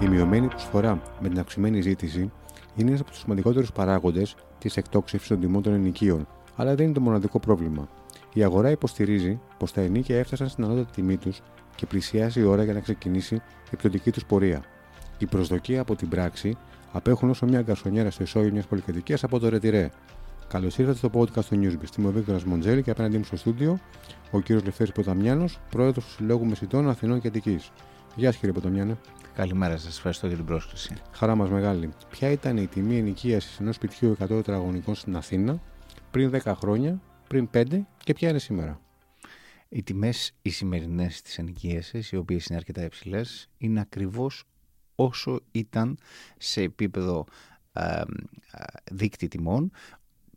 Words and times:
Η 0.00 0.08
μειωμένη 0.08 0.46
προσφορά 0.46 1.02
με 1.20 1.28
την 1.28 1.38
αυξημένη 1.38 1.80
ζήτηση 1.80 2.30
είναι 2.76 2.88
ένας 2.88 3.00
από 3.00 3.10
τους 3.10 3.18
σημαντικότερους 3.18 3.72
παράγοντες 3.72 4.36
της 4.58 4.76
εκτόξευσης 4.76 5.28
των 5.28 5.40
τιμών 5.40 5.62
των 5.62 5.72
ενοικίων, 5.72 6.26
αλλά 6.56 6.74
δεν 6.74 6.84
είναι 6.84 6.94
το 6.94 7.00
μοναδικό 7.00 7.40
πρόβλημα. 7.40 7.88
Η 8.32 8.42
αγορά 8.42 8.70
υποστηρίζει 8.70 9.40
πως 9.58 9.72
τα 9.72 9.80
ενίκια 9.80 10.18
έφτασαν 10.18 10.48
στην 10.48 10.64
ανώτατη 10.64 10.92
τιμή 10.92 11.16
τους 11.16 11.42
και 11.74 11.86
πλησιάζει 11.86 12.40
η 12.40 12.44
ώρα 12.44 12.64
για 12.64 12.72
να 12.72 12.80
ξεκινήσει 12.80 13.34
η 13.70 13.76
πτωτική 13.76 14.10
τους 14.10 14.24
πορεία. 14.24 14.62
Η 15.18 15.26
προσδοκία 15.26 15.80
από 15.80 15.96
την 15.96 16.08
πράξη 16.08 16.56
απέχουν 16.92 17.30
όσο 17.30 17.46
μια 17.46 17.62
γκαρσονιέρα 17.62 18.10
στο 18.10 18.22
ισόγειο 18.22 18.52
μιας 18.52 18.66
πολυκατοικίας 18.66 19.24
από 19.24 19.38
το 19.38 19.48
Ρετυρέ. 19.48 19.90
Καλώς 20.48 20.78
ήρθατε 20.78 20.98
στο 20.98 21.10
podcast 21.14 21.44
του 21.44 21.60
Newsbeat. 21.62 21.98
Είμαι 21.98 22.08
ο 22.08 22.12
Βίκτορας 22.12 22.44
Μοντζέλη 22.44 22.82
και 22.82 22.90
απέναντί 22.90 23.18
μου 23.18 23.24
στο 23.24 23.36
στούντιο 23.36 23.78
ο 24.30 24.40
κύριος 24.40 24.64
Λευτέρης 24.64 24.92
Ποταμιάνος, 24.92 25.58
πρόεδρος 25.70 26.04
του 26.04 26.10
Συλλόγου 26.10 26.46
Μεσητών 26.46 26.88
Αθηνών 26.88 27.20
και 27.20 27.28
Αττικής. 27.28 27.70
Γεια 28.16 28.30
σας 28.30 28.40
κύριε 28.40 28.54
Ποταμιάνο. 28.54 28.96
Καλημέρα 29.40 29.76
σας, 29.76 29.96
ευχαριστώ 29.96 30.26
για 30.26 30.36
την 30.36 30.44
πρόσκληση. 30.44 30.94
Χαρά 31.12 31.34
μας 31.34 31.50
μεγάλη. 31.50 31.90
Ποια 32.10 32.30
ήταν 32.30 32.56
η 32.56 32.66
τιμή 32.66 32.96
ενοικίασης 32.98 33.60
ενός 33.60 33.74
σπιτιού 33.74 34.16
100 34.20 34.26
τετραγωνικών 34.26 34.94
στην 34.94 35.16
Αθήνα 35.16 35.60
πριν 36.10 36.30
10 36.30 36.52
χρόνια, 36.56 37.00
πριν 37.28 37.48
5 37.52 37.86
και 38.04 38.12
ποια 38.12 38.28
είναι 38.28 38.38
σήμερα; 38.38 38.80
Οι 39.68 39.82
τιμές 39.82 40.32
οι 40.42 40.50
σημερινές 40.50 41.22
της 41.22 41.38
ενοικίασης, 41.38 42.10
οι 42.12 42.16
οποίες 42.16 42.46
είναι 42.46 42.58
αρκετά 42.58 42.84
υψηλές, 42.84 43.48
είναι 43.58 43.80
ακριβώς 43.80 44.44
όσο 44.94 45.40
ήταν 45.50 45.98
σε 46.38 46.62
επίπεδο 46.62 47.26
ε, 47.72 48.02
δίκτυ 48.92 49.28
τιμών 49.28 49.70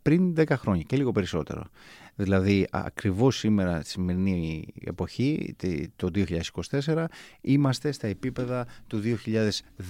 πριν 0.02 0.34
10 0.36 0.48
χρόνια 0.50 0.82
και 0.82 0.96
λίγο 0.96 1.12
περισσότερο. 1.12 1.64
Δηλαδή 2.16 2.66
ακριβώς 2.70 3.36
σήμερα, 3.38 3.80
στη 3.80 3.90
σημερινή 3.90 4.66
εποχή, 4.84 5.56
το 5.96 6.10
2024, 6.70 7.04
είμαστε 7.40 7.92
στα 7.92 8.06
επίπεδα 8.06 8.66
του 8.86 9.02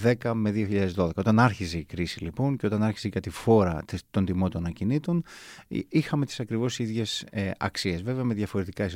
2010 0.03 0.31
με 0.33 0.51
2012. 0.95 1.09
Όταν 1.15 1.39
άρχισε 1.39 1.77
η 1.77 1.83
κρίση 1.83 2.23
λοιπόν 2.23 2.57
και 2.57 2.65
όταν 2.65 2.83
άρχισε 2.83 3.07
η 3.07 3.11
κατηφόρα 3.11 3.83
των 4.11 4.25
τιμών 4.25 4.49
των 4.49 4.65
ακινήτων, 4.65 5.23
είχαμε 5.67 6.25
τις 6.25 6.39
ακριβώς 6.39 6.79
ίδιες 6.79 7.25
ε, 7.29 7.51
αξίες. 7.57 8.01
Βέβαια 8.01 8.23
με 8.23 8.33
διαφορετικά 8.33 8.89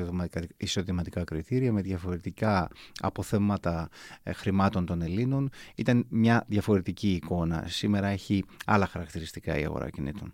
εισοδηματικά 0.58 1.24
κριτήρια, 1.24 1.72
με 1.72 1.82
διαφορετικά 1.82 2.70
αποθέματα 3.00 3.90
ε, 4.24 4.34
χρημάτων 4.34 4.86
των 4.86 5.02
Ελλήνων. 5.02 5.50
Ήταν 5.76 6.06
μια 6.10 6.46
διαφορετική 6.48 7.14
εικόνα. 7.14 7.66
Σήμερα 7.68 8.08
έχει 8.08 8.44
άλλα 8.66 8.86
χαρακτηριστικά 8.86 9.60
η 9.60 9.64
αγορά 9.64 9.86
ακινήτων. 9.86 10.34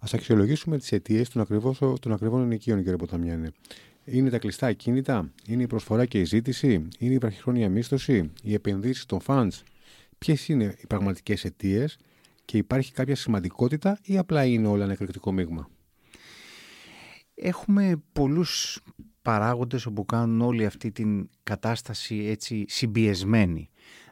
Α 0.00 0.06
αξιολογήσουμε 0.12 0.78
τις 0.78 0.92
αιτίες 0.92 1.28
των, 1.28 1.46
των 2.00 2.12
ακριβών 2.12 2.42
ενοικίων, 2.42 2.78
κύριε 2.78 2.96
Ποταμιάννη. 2.96 3.48
Είναι 4.04 4.30
τα 4.30 4.38
κλειστά 4.38 4.66
ακίνητα, 4.66 5.32
είναι 5.46 5.62
η 5.62 5.66
προσφορά 5.66 6.06
και 6.06 6.20
η 6.20 6.24
ζήτηση, 6.24 6.88
είναι 6.98 7.14
η 7.14 7.18
βραχυχρόνια 7.18 7.68
μίσθωση, 7.68 8.30
οι 8.42 8.54
επενδύσεις 8.54 9.06
των 9.06 9.18
funds; 9.26 9.62
Ποιες 10.18 10.48
είναι 10.48 10.76
οι 10.78 10.86
πραγματικές 10.86 11.44
αιτίες; 11.44 11.98
Και 12.44 12.56
υπάρχει 12.58 12.92
κάποια 12.92 13.16
σημαντικότητα 13.16 13.98
ή 14.02 14.18
απλά 14.18 14.44
είναι 14.44 14.66
όλα 14.66 14.84
ένα 14.84 14.92
εκρηκτικό 14.92 15.32
μείγμα; 15.32 15.70
Έχουμε 17.34 18.02
πολλούς 18.12 18.80
παράγοντες 19.22 19.86
όπου 19.86 20.04
κάνουν 20.04 20.40
όλη 20.40 20.66
αυτή 20.66 20.90
την 20.90 21.28
κατάσταση 21.42 22.26
έτσι 22.26 22.64
συμπιεσμένη. 22.68 23.70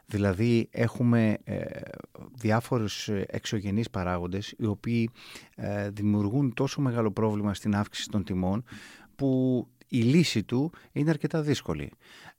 Δηλαδή 0.09 0.67
έχουμε 0.71 1.37
ε, 1.43 1.65
διάφορους 2.33 3.09
εξωγενείς 3.09 3.89
παράγοντες 3.89 4.53
οι 4.57 4.65
οποίοι 4.65 5.09
ε, 5.55 5.89
δημιουργούν 5.89 6.53
τόσο 6.53 6.81
μεγάλο 6.81 7.11
πρόβλημα 7.11 7.53
στην 7.53 7.75
αύξηση 7.75 8.09
των 8.09 8.23
τιμών 8.23 8.63
που 9.15 9.67
η 9.87 10.01
λύση 10.01 10.43
του 10.43 10.71
είναι 10.91 11.09
αρκετά 11.09 11.41
δύσκολη. 11.41 11.91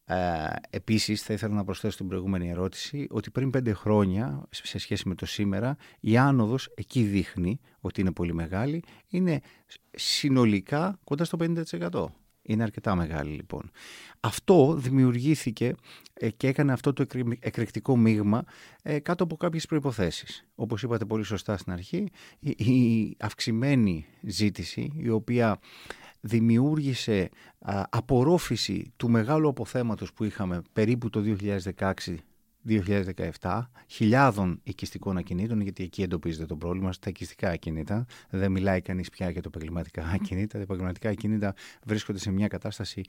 Ε, 0.04 0.46
επίσης 0.70 1.22
θα 1.22 1.32
ήθελα 1.32 1.54
να 1.54 1.64
προσθέσω 1.64 1.92
στην 1.92 2.08
προηγούμενη 2.08 2.50
ερώτηση 2.50 3.06
ότι 3.10 3.30
πριν 3.30 3.50
πέντε 3.50 3.72
χρόνια 3.72 4.42
σε 4.50 4.78
σχέση 4.78 5.08
με 5.08 5.14
το 5.14 5.26
σήμερα 5.26 5.76
η 6.00 6.16
άνοδος 6.16 6.70
εκεί 6.74 7.02
δείχνει 7.02 7.60
ότι 7.80 8.00
είναι 8.00 8.12
πολύ 8.12 8.34
μεγάλη 8.34 8.82
είναι 9.08 9.40
συνολικά 9.90 10.98
κοντά 11.04 11.24
στο 11.24 11.38
50%. 11.40 12.04
Είναι 12.48 12.62
αρκετά 12.62 12.94
μεγάλη 12.94 13.30
λοιπόν. 13.30 13.70
Αυτό 14.20 14.74
δημιουργήθηκε 14.74 15.74
ε, 16.14 16.30
και 16.30 16.46
έκανε 16.46 16.72
αυτό 16.72 16.92
το 16.92 17.06
εκρηκτικό 17.40 17.96
μείγμα 17.96 18.44
ε, 18.82 18.98
κάτω 18.98 19.24
από 19.24 19.36
κάποιες 19.36 19.66
προϋποθέσεις. 19.66 20.46
Όπως 20.54 20.82
είπατε 20.82 21.04
πολύ 21.04 21.24
σωστά 21.24 21.56
στην 21.56 21.72
αρχή, 21.72 22.08
η 22.40 23.16
αυξημένη 23.18 24.06
ζήτηση 24.22 24.92
η 24.96 25.08
οποία 25.08 25.58
δημιούργησε 26.20 27.28
απορρόφηση 27.90 28.92
του 28.96 29.10
μεγάλου 29.10 29.48
αποθέματος 29.48 30.12
που 30.12 30.24
είχαμε 30.24 30.62
περίπου 30.72 31.10
το 31.10 31.36
2016 31.74 31.92
2017 33.40 33.60
χιλιάδων 33.86 34.60
οικιστικών 34.62 35.16
ακινήτων, 35.16 35.60
γιατί 35.60 35.84
εκεί 35.84 36.02
εντοπίζεται 36.02 36.46
το 36.46 36.56
πρόβλημα, 36.56 36.92
στα 36.92 37.08
οικιστικά 37.08 37.50
ακινήτα. 37.50 38.06
Δεν 38.30 38.52
μιλάει 38.52 38.80
κανείς 38.80 39.10
πια 39.10 39.30
για 39.30 39.42
το 39.42 39.50
επαγγελματικά 39.54 40.04
ακινήτα. 40.14 40.56
Τα 40.56 40.62
επαγγελματικά 40.62 41.08
ακινήτα 41.08 41.54
βρίσκονται 41.84 42.18
σε 42.18 42.30
μια 42.30 42.48
κατάσταση 42.48 43.02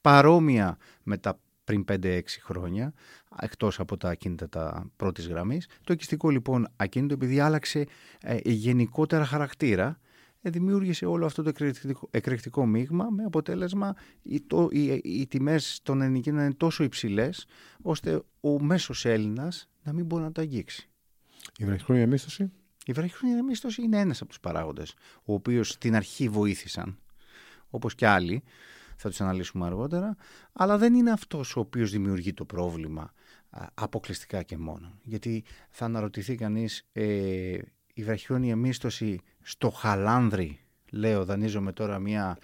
παρόμοια 0.00 0.78
με 1.02 1.16
τα 1.16 1.38
πριν 1.64 1.84
5-6 1.88 2.20
χρόνια, 2.42 2.92
εκτός 3.40 3.80
από 3.80 3.96
τα 3.96 4.08
ακίνητα 4.08 4.48
τα 4.48 4.90
πρώτης 4.96 5.28
γραμμής. 5.28 5.68
Το 5.84 5.92
οικιστικό 5.92 6.30
λοιπόν 6.30 6.68
ακίνητο, 6.76 7.14
επειδή 7.14 7.40
άλλαξε 7.40 7.86
ε, 8.20 8.38
γενικότερα 8.44 9.24
χαρακτήρα, 9.24 9.86
ε, 9.86 9.96
δημιούργησε 10.50 11.06
όλο 11.06 11.26
αυτό 11.26 11.42
το 11.42 11.48
εκρηκτικό, 11.48 12.08
εκρηκτικό 12.10 12.66
μείγμα 12.66 13.08
με 13.10 13.24
αποτέλεσμα 13.24 13.96
οι, 14.22 14.40
το, 14.40 14.68
οι, 14.70 15.00
οι 15.04 15.26
τιμές 15.26 15.80
των 15.82 16.02
ενοικίων 16.02 16.36
να 16.36 16.44
είναι 16.44 16.54
τόσο 16.54 16.84
υψηλές 16.84 17.46
ώστε 17.82 18.22
ο 18.40 18.62
μέσος 18.62 19.04
Έλληνας 19.04 19.70
να 19.82 19.92
μην 19.92 20.04
μπορεί 20.04 20.22
να 20.22 20.32
το 20.32 20.40
αγγίξει. 20.40 20.88
Η 21.58 21.64
βραχυχρόνια 21.64 22.06
μίσθωση; 22.06 22.52
Η 22.84 22.92
βραχυχρόνια 22.92 23.42
μίσθωση 23.42 23.82
είναι 23.82 23.98
ένας 23.98 24.20
από 24.20 24.28
τους 24.28 24.40
παράγοντες, 24.40 24.94
ο 25.24 25.32
οποίος 25.34 25.68
στην 25.68 25.96
αρχή 25.96 26.28
βοήθησαν, 26.28 26.98
όπως 27.70 27.94
και 27.94 28.06
άλλοι, 28.06 28.42
θα 28.96 29.08
τους 29.08 29.20
αναλύσουμε 29.20 29.66
αργότερα, 29.66 30.16
αλλά 30.52 30.78
δεν 30.78 30.94
είναι 30.94 31.10
αυτός 31.10 31.56
ο 31.56 31.60
οποίος 31.60 31.90
δημιουργεί 31.90 32.32
το 32.32 32.44
πρόβλημα 32.44 33.12
αποκλειστικά 33.74 34.42
και 34.42 34.56
μόνο. 34.56 34.98
Γιατί 35.02 35.44
θα 35.70 35.84
αναρωτηθεί 35.84 36.34
κανείς, 36.34 36.88
ε, 36.92 37.58
η 37.92 38.02
βραχυχρόνια 38.04 38.56
μίσθωση 38.56 39.20
στο 39.42 39.70
Χαλάνδρι, 39.70 40.60
λέω 40.90 41.24
δανείζομαι 41.24 41.72
τώρα 41.72 41.98
μια 41.98 42.38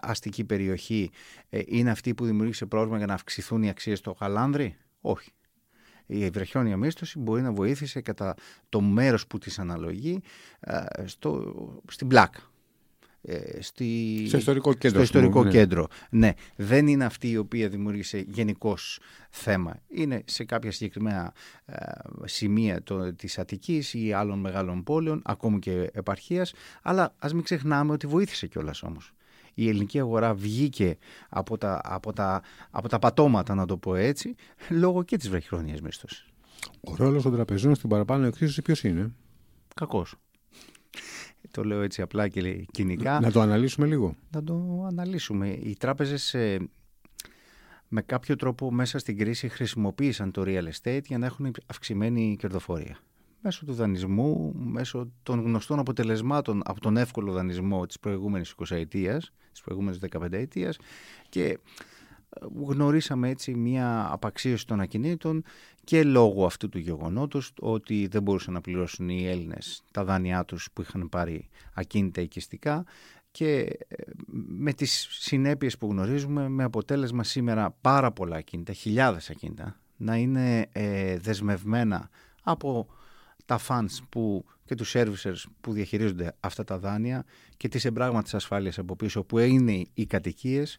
αστική 0.00 0.44
περιοχή, 0.44 1.10
ε, 1.48 1.60
είναι 1.66 1.90
αυτή 1.90 2.14
που 2.14 2.24
δημιούργησε 2.24 2.66
πρόβλημα 2.66 2.96
για 2.96 3.06
να 3.06 3.14
αυξηθούν 3.14 3.62
οι 3.62 3.68
αξίες 3.68 3.98
στο 3.98 4.14
Χαλάνδρι; 4.14 4.76
Όχι. 5.00 5.32
Η 6.06 6.30
βραχιόνια 6.30 6.76
μίσθωση 6.76 7.18
μπορεί 7.18 7.42
να 7.42 7.52
βοήθησε 7.52 8.00
κατά 8.00 8.34
το 8.68 8.80
μέρος 8.80 9.26
που 9.26 9.38
της 9.38 9.58
αναλογεί 9.58 10.20
ε, 10.60 10.84
στο, 11.06 11.54
στην 11.88 12.08
πλάκα. 12.08 12.40
Ε, 13.22 13.62
στη... 13.62 14.24
στο 14.26 14.36
ιστορικό 14.36 14.72
κέντρο. 14.72 14.90
Στο 14.90 15.00
ιστορικό 15.02 15.44
ναι. 15.44 15.50
κέντρο. 15.50 15.86
Ναι, 16.10 16.32
δεν 16.56 16.86
είναι 16.86 17.04
αυτή 17.04 17.30
η 17.30 17.36
οποία 17.36 17.68
δημιούργησε 17.68 18.24
γενικώς 18.28 19.00
θέμα. 19.30 19.80
Είναι 19.88 20.22
σε 20.24 20.44
κάποια 20.44 20.72
συγκεκριμένα 20.72 21.32
ε, 21.66 21.76
σημεία 22.24 22.82
το, 22.82 23.14
της 23.14 23.38
Αττικής 23.38 23.94
ή 23.94 24.12
άλλων 24.12 24.38
μεγάλων 24.38 24.82
πόλεων, 24.82 25.22
ακόμη 25.24 25.58
και 25.58 25.90
επαρχίας, 25.92 26.52
αλλά 26.82 27.14
ας 27.18 27.34
μην 27.34 27.42
ξεχνάμε 27.42 27.92
ότι 27.92 28.06
βοήθησε 28.06 28.46
κιόλας 28.46 28.82
όμως. 28.82 29.12
Η 29.54 29.68
ελληνική 29.68 29.98
αγορά 29.98 30.34
βγήκε 30.34 30.98
από 31.28 31.58
τα, 31.58 31.80
από, 31.84 32.12
τα, 32.12 32.42
από 32.70 32.88
τα 32.88 32.98
πατώματα, 32.98 33.54
να 33.54 33.66
το 33.66 33.76
πω 33.76 33.94
έτσι, 33.94 34.34
λόγω 34.68 35.02
και 35.02 35.16
της 35.16 35.28
βραχυχρόνιας 35.28 35.80
μίσθωσης. 35.80 36.26
Ο 36.80 36.94
ρόλος 36.96 37.22
των 37.22 37.32
τραπεζών 37.32 37.74
στην 37.74 37.88
παραπάνω 37.88 38.26
εξίσωση 38.26 38.62
ποιος 38.62 38.84
είναι; 38.84 39.12
Κακός 39.74 40.14
το 41.58 41.64
λέω 41.64 41.80
έτσι 41.82 42.02
απλά 42.02 42.28
και 42.28 42.66
κοινικά. 42.70 43.20
Να 43.20 43.30
το 43.30 43.40
αναλύσουμε 43.40 43.86
λίγο. 43.86 44.14
Να 44.30 44.44
το 44.44 44.84
αναλύσουμε. 44.86 45.48
Οι 45.48 45.76
τράπεζες 45.78 46.34
ε, 46.34 46.68
με 47.88 48.02
κάποιο 48.02 48.36
τρόπο 48.36 48.72
μέσα 48.72 48.98
στην 48.98 49.18
κρίση 49.18 49.48
χρησιμοποίησαν 49.48 50.30
το 50.30 50.42
real 50.46 50.64
estate 50.72 51.02
για 51.04 51.18
να 51.18 51.26
έχουν 51.26 51.54
αυξημένη 51.66 52.36
κερδοφορία. 52.38 52.98
Μέσω 53.42 53.64
του 53.64 53.72
δανεισμού, 53.72 54.52
μέσω 54.54 55.12
των 55.22 55.40
γνωστών 55.40 55.78
αποτελεσμάτων 55.78 56.60
από 56.64 56.80
τον 56.80 56.96
εύκολο 56.96 57.32
δανεισμό 57.32 57.86
της 57.86 57.98
προηγούμενης 57.98 58.54
20 58.56 58.76
ετίας, 58.76 59.32
της 59.52 59.60
προηγούμενης 59.60 59.98
15 59.98 60.32
ετίας 60.32 60.78
και 61.28 61.58
γνωρίσαμε 62.66 63.28
έτσι 63.28 63.54
μια 63.54 64.08
απαξίωση 64.10 64.66
των 64.66 64.80
ακινήτων 64.80 65.44
και 65.84 66.04
λόγω 66.04 66.46
αυτού 66.46 66.68
του 66.68 66.78
γεγονότος 66.78 67.52
ότι 67.60 68.06
δεν 68.06 68.22
μπορούσαν 68.22 68.54
να 68.54 68.60
πληρώσουν 68.60 69.08
οι 69.08 69.26
Έλληνες 69.26 69.82
τα 69.90 70.04
δάνειά 70.04 70.44
τους 70.44 70.68
που 70.72 70.82
είχαν 70.82 71.08
πάρει 71.08 71.48
ακίνητα 71.74 72.20
οικιστικά 72.20 72.84
και 73.30 73.58
ε, 73.88 73.96
με 74.46 74.72
τις 74.72 75.06
συνέπειες 75.10 75.78
που 75.78 75.86
γνωρίζουμε 75.90 76.48
με 76.48 76.64
αποτέλεσμα 76.64 77.24
σήμερα 77.24 77.76
πάρα 77.80 78.12
πολλά 78.12 78.36
ακίνητα, 78.36 78.72
χιλιάδες 78.72 79.30
ακίνητα 79.30 79.76
να 79.96 80.16
είναι 80.16 80.68
ε, 80.72 81.18
δεσμευμένα 81.18 82.10
από 82.42 82.86
τα 83.44 83.60
funds 83.68 83.98
που, 84.08 84.44
και 84.64 84.74
τους 84.74 84.94
servicers 84.96 85.42
που 85.60 85.72
διαχειρίζονται 85.72 86.36
αυτά 86.40 86.64
τα 86.64 86.78
δάνεια 86.78 87.24
και 87.56 87.68
τις 87.68 87.84
εμπράγματες 87.84 88.34
ασφάλειας 88.34 88.78
από 88.78 88.96
πίσω 88.96 89.24
που 89.24 89.38
είναι 89.38 89.86
οι 89.94 90.06
κατοικίες 90.06 90.76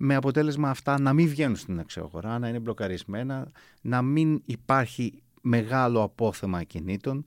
με 0.00 0.14
αποτέλεσμα 0.14 0.70
αυτά 0.70 1.00
να 1.00 1.12
μην 1.12 1.28
βγαίνουν 1.28 1.56
στην 1.56 1.78
εξαγορά, 1.78 2.38
να 2.38 2.48
είναι 2.48 2.58
μπλοκαρισμένα, 2.58 3.50
να 3.80 4.02
μην 4.02 4.42
υπάρχει 4.44 5.22
μεγάλο 5.40 6.02
απόθεμα 6.02 6.58
ακινήτων 6.58 7.24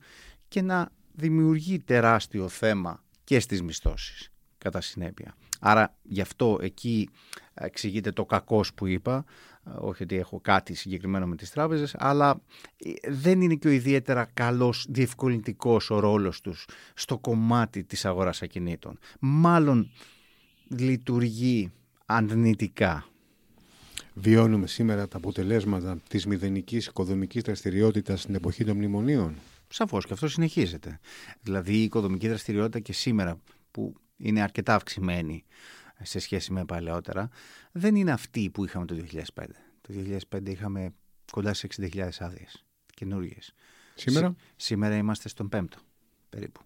και 0.48 0.62
να 0.62 0.90
δημιουργεί 1.12 1.78
τεράστιο 1.78 2.48
θέμα 2.48 3.02
και 3.24 3.40
στις 3.40 3.62
μισθώσεις 3.62 4.32
κατά 4.58 4.80
συνέπεια. 4.80 5.34
Άρα 5.60 5.94
γι' 6.02 6.20
αυτό 6.20 6.58
εκεί 6.60 7.08
εξηγείται 7.54 8.12
το 8.12 8.24
κακός 8.24 8.74
που 8.74 8.86
είπα, 8.86 9.24
όχι 9.78 10.02
ότι 10.02 10.16
έχω 10.16 10.40
κάτι 10.40 10.74
συγκεκριμένο 10.74 11.26
με 11.26 11.36
τις 11.36 11.50
τράπεζες, 11.50 11.94
αλλά 11.98 12.40
ε, 12.76 13.10
δεν 13.10 13.40
είναι 13.40 13.54
και 13.54 13.68
ο 13.68 13.70
ιδιαίτερα 13.70 14.28
καλός 14.34 14.86
διευκολυντικός 14.88 15.90
ο 15.90 15.98
ρόλος 15.98 16.40
τους 16.40 16.66
στο 16.94 17.18
κομμάτι 17.18 17.84
της 17.84 18.04
αγοράς 18.04 18.42
ακινήτων. 18.42 18.98
Μάλλον 19.20 19.90
λειτουργεί 20.68 21.72
αρνητικά. 22.06 23.06
Βιώνουμε 24.14 24.66
σήμερα 24.66 25.08
τα 25.08 25.16
αποτελέσματα 25.16 26.00
της 26.08 26.26
μηδενικής 26.26 26.86
οικοδομικής 26.86 27.42
δραστηριότητας 27.42 28.20
στην 28.20 28.34
εποχή 28.34 28.64
των 28.64 28.76
μνημονίων. 28.76 29.34
Σαφώς 29.68 30.06
και 30.06 30.12
αυτό 30.12 30.28
συνεχίζεται. 30.28 30.98
Δηλαδή 31.40 31.74
η 31.74 31.82
οικοδομική 31.82 32.28
δραστηριότητα 32.28 32.78
και 32.78 32.92
σήμερα 32.92 33.40
που 33.70 33.94
είναι 34.16 34.42
αρκετά 34.42 34.74
αυξημένη 34.74 35.44
σε 36.02 36.18
σχέση 36.18 36.52
με 36.52 36.64
παλαιότερα, 36.64 37.28
δεν 37.72 37.94
είναι 37.94 38.12
αυτή 38.12 38.50
που 38.50 38.64
είχαμε 38.64 38.84
το 38.86 38.96
2005. 39.12 39.44
Το 39.80 39.94
2005 40.30 40.48
είχαμε 40.48 40.94
κοντά 41.32 41.54
σε 41.54 41.68
60.000 41.76 42.08
άδειες 42.18 42.64
καινούργιε. 42.94 43.38
Σήμερα; 43.94 44.34
σήμερα 44.56 44.96
είμαστε 44.96 45.28
στον 45.28 45.48
πέμπτο 45.48 45.78
περίπου. 46.28 46.60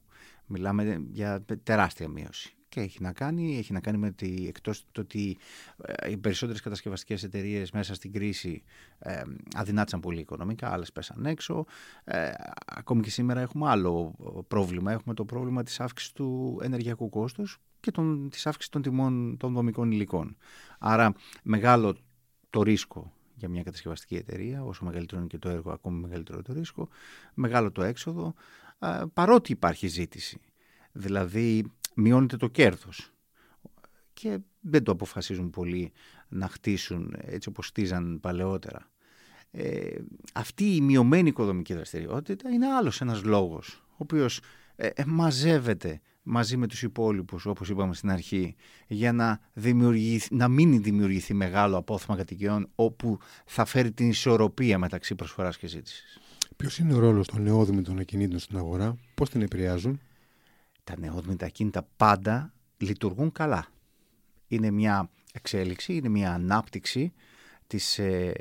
Μιλάμε 0.47 1.05
για 1.11 1.45
τεράστια 1.63 2.09
μείωση. 2.09 2.56
Και 2.77 2.83
έχει 2.83 3.03
να 3.03 3.13
κάνει, 3.13 3.59
έχει 3.59 3.73
να 3.73 3.81
κάνει 3.81 3.99
με 3.99 4.07
ότι 4.07 4.45
εκτός 4.49 4.85
το 4.93 5.01
ότι 5.01 5.39
ε, 5.83 6.11
οι 6.11 6.17
περισσότερες 6.17 6.61
κατασκευαστικές 6.61 7.23
εταιρείες 7.23 7.71
μέσα 7.71 7.95
στην 7.95 8.13
κρίση 8.13 8.63
ε, 8.99 9.23
αδυνάτησαν 9.55 10.01
πολύ 10.01 10.21
οικονομικά, 10.21 10.73
άλλες 10.73 10.93
πέσαν 10.93 11.27
έξω. 11.27 11.65
Ε, 12.05 12.31
ακόμη 12.67 13.03
και 13.03 13.11
σήμερα 13.11 13.41
έχουμε 13.41 13.69
άλλο 13.69 14.15
πρόβλημα. 14.49 14.93
Έχουμε 14.93 15.15
το 15.15 15.25
πρόβλημα 15.25 15.63
της 15.63 15.81
αύξησης 15.81 16.13
του 16.13 16.59
ενεργειακού 16.63 17.09
κόστους 17.09 17.59
και 17.81 17.91
τον, 17.91 18.29
της 18.31 18.47
αύξησης 18.47 18.73
των 18.73 18.83
τιμών 18.83 19.37
των 19.37 19.53
δομικών 19.53 19.91
υλικών. 19.91 20.37
Άρα 20.79 21.13
μεγάλο 21.43 21.97
το 22.51 22.63
ρίσκο 22.63 23.13
για 23.35 23.49
μια 23.49 23.63
κατασκευαστική 23.63 24.15
εταιρεία, 24.15 24.65
όσο 24.65 24.85
μεγαλύτερο 24.85 25.21
είναι 25.21 25.29
και 25.29 25.39
το 25.39 25.49
έργο, 25.49 25.71
ακόμη 25.71 26.01
μεγαλύτερο 26.01 26.43
το 26.43 26.53
ρίσκο, 26.53 26.89
μεγάλο 27.35 27.73
το 27.73 27.83
έξοδο, 27.83 28.35
παρότι 29.13 29.53
υπάρχει 29.53 29.87
ζήτηση. 29.87 30.41
Δηλαδή 30.93 31.65
μειώνεται 31.97 32.37
το 32.37 32.49
κέρδος 32.49 33.13
και 34.13 34.39
δεν 34.61 34.83
το 34.83 34.93
αποφασίζουν 34.93 35.51
πολύ 35.51 35.93
να 36.29 36.49
χτίσουν 36.49 37.15
έτσι 37.19 37.49
όπως 37.49 37.67
χτίζαν 37.67 38.19
παλαιότερα. 38.21 38.91
Ε, 39.51 39.97
αυτή 40.35 40.75
η 40.75 40.81
μειωμένη 40.81 41.29
οικοδομική 41.29 41.75
δραστηριότητα 41.75 42.51
είναι 42.51 42.67
άλλος 42.67 43.01
ένας 43.01 43.23
λόγος, 43.23 43.85
ο 43.91 43.97
οποίος 43.97 44.41
ε, 44.77 44.87
ε, 44.87 45.05
μαζεύεται 45.07 46.01
μαζί 46.23 46.57
με 46.57 46.67
τους 46.67 46.83
υπόλοιπους, 46.83 47.47
όπως 47.47 47.69
είπαμε 47.69 47.95
στην 47.95 48.11
αρχή, 48.11 48.55
για 48.87 49.13
να, 49.13 49.41
να 50.31 50.49
μην 50.49 50.83
δημιουργηθεί 50.83 51.35
μεγάλο 51.35 51.77
απόθεμα 51.77 52.17
κατοικιών, 52.17 52.69
όπου 52.75 53.19
θα 53.45 53.65
φέρει 53.65 53.93
την 53.93 54.09
ισορροπία 54.09 54.79
μεταξύ 54.79 55.15
προσφοράς 55.15 55.59
και 55.59 55.67
ζήτησης. 55.67 56.21
Ποιος 56.57 56.79
είναι 56.79 56.95
ο 56.95 56.99
ρόλος 56.99 57.27
των 57.27 57.43
νεόδημητων 57.43 57.99
ακινήτων 57.99 58.39
στην 58.39 58.57
αγορά, 58.57 58.97
πώς 59.15 59.31
την 59.31 59.43
επηρεάζουν; 59.43 60.01
Τα 60.87 60.99
νεόδημητα 60.99 61.47
ακίνητα 61.47 61.89
πάντα 61.97 62.53
λειτουργούν 62.77 63.33
καλά. 63.33 63.67
Είναι 64.49 64.71
μια 64.71 65.11
εξέλιξη, 65.33 65.95
είναι 65.95 66.09
μια 66.09 66.33
ανάπτυξη 66.33 67.13
της 67.67 67.99
ε, 67.99 68.33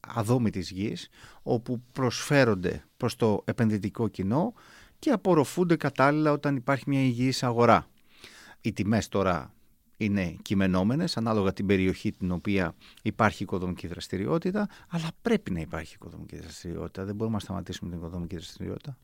αδόμητης 0.00 0.70
γης, 0.70 1.08
όπου 1.42 1.82
προσφέρονται 1.92 2.84
προς 2.96 3.16
το 3.16 3.42
επενδυτικό 3.44 4.08
κοινό 4.08 4.54
και 4.98 5.10
απορροφούνται 5.10 5.76
κατάλληλα 5.76 6.32
όταν 6.32 6.56
υπάρχει 6.56 6.84
μια 6.86 7.00
υγιής 7.00 7.42
αγορά. 7.42 7.86
Οι 8.60 8.72
τιμές 8.72 9.08
τώρα 9.08 9.54
είναι 9.96 10.36
κειμενόμενες 10.42 11.16
ανάλογα 11.16 11.52
την 11.52 11.66
περιοχή 11.66 12.12
την 12.12 12.30
οποία 12.30 12.74
υπάρχει 13.02 13.42
οικοδομική 13.42 13.86
δραστηριότητα, 13.86 14.68
αλλά 14.88 15.08
πρέπει 15.22 15.50
να 15.50 15.60
υπάρχει 15.60 15.94
οικοδομική 15.94 16.36
δραστηριότητα. 16.36 17.04
Δεν 17.04 17.14
μπορούμε 17.14 17.36
να 17.36 17.42
σταματήσουμε 17.42 17.90
την 17.90 17.98
οικοδομική 17.98 18.36
δραστηριότητα. 18.36 18.96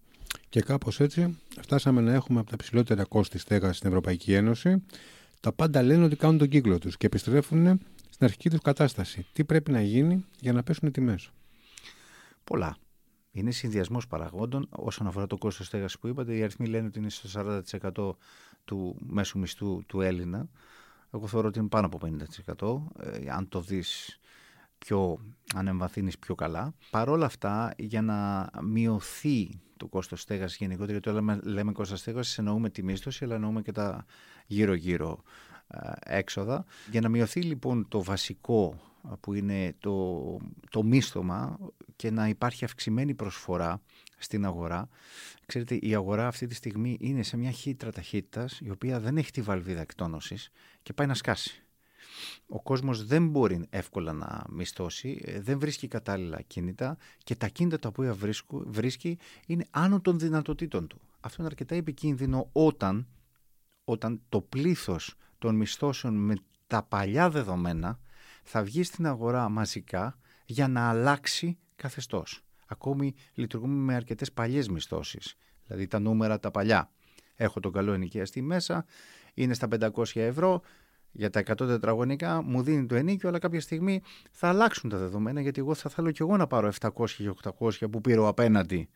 Και 0.49 0.61
κάπως 0.61 1.01
έτσι 1.01 1.39
φτάσαμε 1.61 2.01
να 2.01 2.13
έχουμε 2.13 2.41
από 2.41 2.51
τα 2.51 2.57
ψηλότερα 2.57 3.05
κόστη 3.05 3.39
στέγαση 3.39 3.77
στην 3.77 3.89
Ευρωπαϊκή 3.89 4.33
Ένωση. 4.33 4.83
Τα 5.41 5.53
πάντα 5.53 5.83
λένε 5.83 6.05
ότι 6.05 6.17
κάνουν 6.17 6.39
τον 6.39 6.49
κύκλο 6.49 6.79
τους 6.79 6.97
και 6.97 7.07
επιστρέφουν 7.07 7.81
στην 8.11 8.25
αρχική 8.27 8.51
τους 8.51 8.61
κατάσταση. 8.61 9.27
Τι 9.33 9.45
πρέπει 9.45 9.71
να 9.71 9.83
γίνει 9.83 10.25
για 10.41 10.53
να 10.53 10.63
πέσουν 10.63 10.89
οι 10.89 10.91
τιμές; 10.91 11.31
Πολλά 12.45 12.77
είναι 13.31 13.51
συνδυασμός 13.51 14.07
παραγόντων. 14.07 14.69
Όσον 14.71 15.07
αφορά 15.07 15.27
το 15.27 15.37
κόστος 15.37 15.67
στέγασης 15.67 15.99
που 15.99 16.09
είπατε, 16.09 16.37
οι 16.37 16.43
αριθμοί 16.43 16.67
λένε 16.67 16.87
ότι 16.87 16.99
είναι 16.99 17.11
στο 17.11 17.29
40% 17.29 18.17
του 18.65 18.97
μέσου 19.07 19.39
μισθού 19.39 19.83
του 19.87 20.01
Έλληνα. 20.01 20.49
Εγώ 21.11 21.27
θεωρώ 21.27 21.49
ότι 21.49 21.59
είναι 21.59 21.69
πάνω 21.69 21.87
από 21.87 21.99
50%. 21.99 23.03
Ε, 23.03 23.31
αν 23.31 23.49
το 23.49 23.61
δεις 23.61 24.19
πιο, 24.79 25.19
αν 25.55 25.67
εμβαθύνεις 25.67 26.19
πιο 26.19 26.35
καλά. 26.35 26.75
Παρ' 26.91 27.09
όλα 27.09 27.27
αυτά, 27.27 27.75
για 27.77 28.03
να 28.03 28.51
μειωθεί 28.63 29.61
το 29.79 29.87
κόστο 29.87 30.17
στέγαση 30.17 30.57
γενικότερα, 30.61 30.93
γιατί 30.93 31.09
όλα 31.09 31.19
λέμε, 31.19 31.41
λέμε 31.43 31.73
κόστο 31.73 31.97
στέγαση, 31.97 32.37
εννοούμε 32.39 32.71
τη 32.71 32.83
μίσθωση, 32.83 33.25
αλλά 33.25 33.35
εννοούμε 33.35 33.63
και 33.63 33.73
τα 33.73 34.05
γύρω-γύρω 34.47 35.23
ε, 35.69 35.91
έξοδα. 36.05 36.65
Για 36.91 37.01
να 37.01 37.09
μειωθεί 37.09 37.41
λοιπόν 37.41 37.89
το 37.89 38.03
βασικό 38.03 38.81
που 39.21 39.35
είναι 39.35 39.75
το, 39.79 40.37
το 40.71 40.83
μίσθωμα 40.83 41.59
και 41.97 42.11
να 42.11 42.29
υπάρχει 42.29 42.65
αυξημένη 42.65 43.15
προσφορά 43.15 43.81
στην 44.19 44.45
αγορά. 44.45 44.89
Ξέρετε, 45.47 45.75
η 45.75 45.95
αγορά 45.95 46.27
αυτή 46.27 46.47
τη 46.47 46.55
στιγμή 46.55 46.97
είναι 47.01 47.23
σε 47.23 47.37
μια 47.37 47.51
χύτρα 47.51 47.93
ταχύτητας 47.93 48.61
η 48.61 48.71
οποία 48.71 49.01
δεν 49.01 49.17
έχει 49.17 49.31
τη 49.31 49.43
βαλβίδα 49.43 49.81
εκτόνωσης 49.81 50.51
και 50.83 50.93
πάει 50.93 51.07
να 51.07 51.15
σκάσει. 51.15 51.63
Ο 52.47 52.63
κόσμος 52.63 53.05
δεν 53.05 53.29
μπορεί 53.29 53.67
εύκολα 53.71 54.13
να 54.13 54.45
μισθώσει, 54.51 55.23
ε, 55.25 55.41
δεν 55.41 55.59
βρίσκει 55.59 55.89
κατάλληλα 55.89 56.41
κίνητα 56.41 56.97
και 57.25 57.37
τα 57.37 57.49
κίνητα 57.49 57.79
τα 57.79 57.89
οποία 57.89 58.17
βρίσκει 58.51 59.19
είναι 59.47 59.67
άνω 59.71 60.01
των 60.01 60.19
δυνατοτήτων 60.19 60.87
του. 60.87 61.01
Αυτό 61.21 61.37
είναι 61.39 61.51
αρκετά 61.51 61.75
επικίνδυνο 61.75 62.49
όταν, 62.53 63.07
όταν 63.85 64.21
το 64.29 64.41
πλήθος 64.41 65.15
των 65.39 65.55
μισθώσεων 65.55 66.15
με 66.15 66.35
τα 66.67 66.83
παλιά 66.83 67.31
δεδομένα 67.31 67.99
θα 68.43 68.63
βγει 68.63 68.83
στην 68.83 69.07
αγορά 69.07 69.49
μαζικά 69.49 70.19
για 70.47 70.69
να 70.69 70.89
αλλάξει 70.89 71.59
καθεστώς. 71.77 72.45
Ακόμη 72.67 73.15
λειτουργούμε 73.35 73.75
με 73.75 73.95
αρκετές 73.95 74.33
παλιές 74.33 74.69
μισθώσεις, 74.69 75.37
δηλαδή 75.67 75.87
τα 75.87 75.99
νούμερα 75.99 76.41
τα 76.41 76.51
παλιά. 76.51 76.91
Έχω 77.35 77.61
τον 77.61 77.73
καλό 77.73 77.93
ενοικιαστή 77.93 78.43
μέσα, 78.43 78.85
είναι 79.35 79.55
στα 79.55 79.69
500 79.81 80.21
ευρώ, 80.21 80.63
για 81.13 81.31
τα 81.31 81.41
100 81.41 81.55
τετραγωνικά 81.57 82.43
μου 82.43 82.63
δίνει 82.63 82.87
το 82.87 82.95
ενίκιο, 82.95 83.29
αλλά 83.29 83.39
κάποια 83.39 83.61
στιγμή 83.61 84.03
θα 84.31 84.49
αλλάξουν 84.49 84.91
τα 84.91 84.99
δεδομένα, 84.99 85.41
γιατί 85.41 85.61
εγώ 85.61 85.75
θα 85.75 85.91
θέλω 85.91 86.11
κι 86.11 86.23
εγώ 86.23 86.37
να 86.37 86.47
πάρω 86.47 86.73
700 86.81 87.11
και 87.11 87.31
800 87.59 87.91
που 87.91 88.01
πήρω 88.01 88.29
απέναντι 88.29 88.89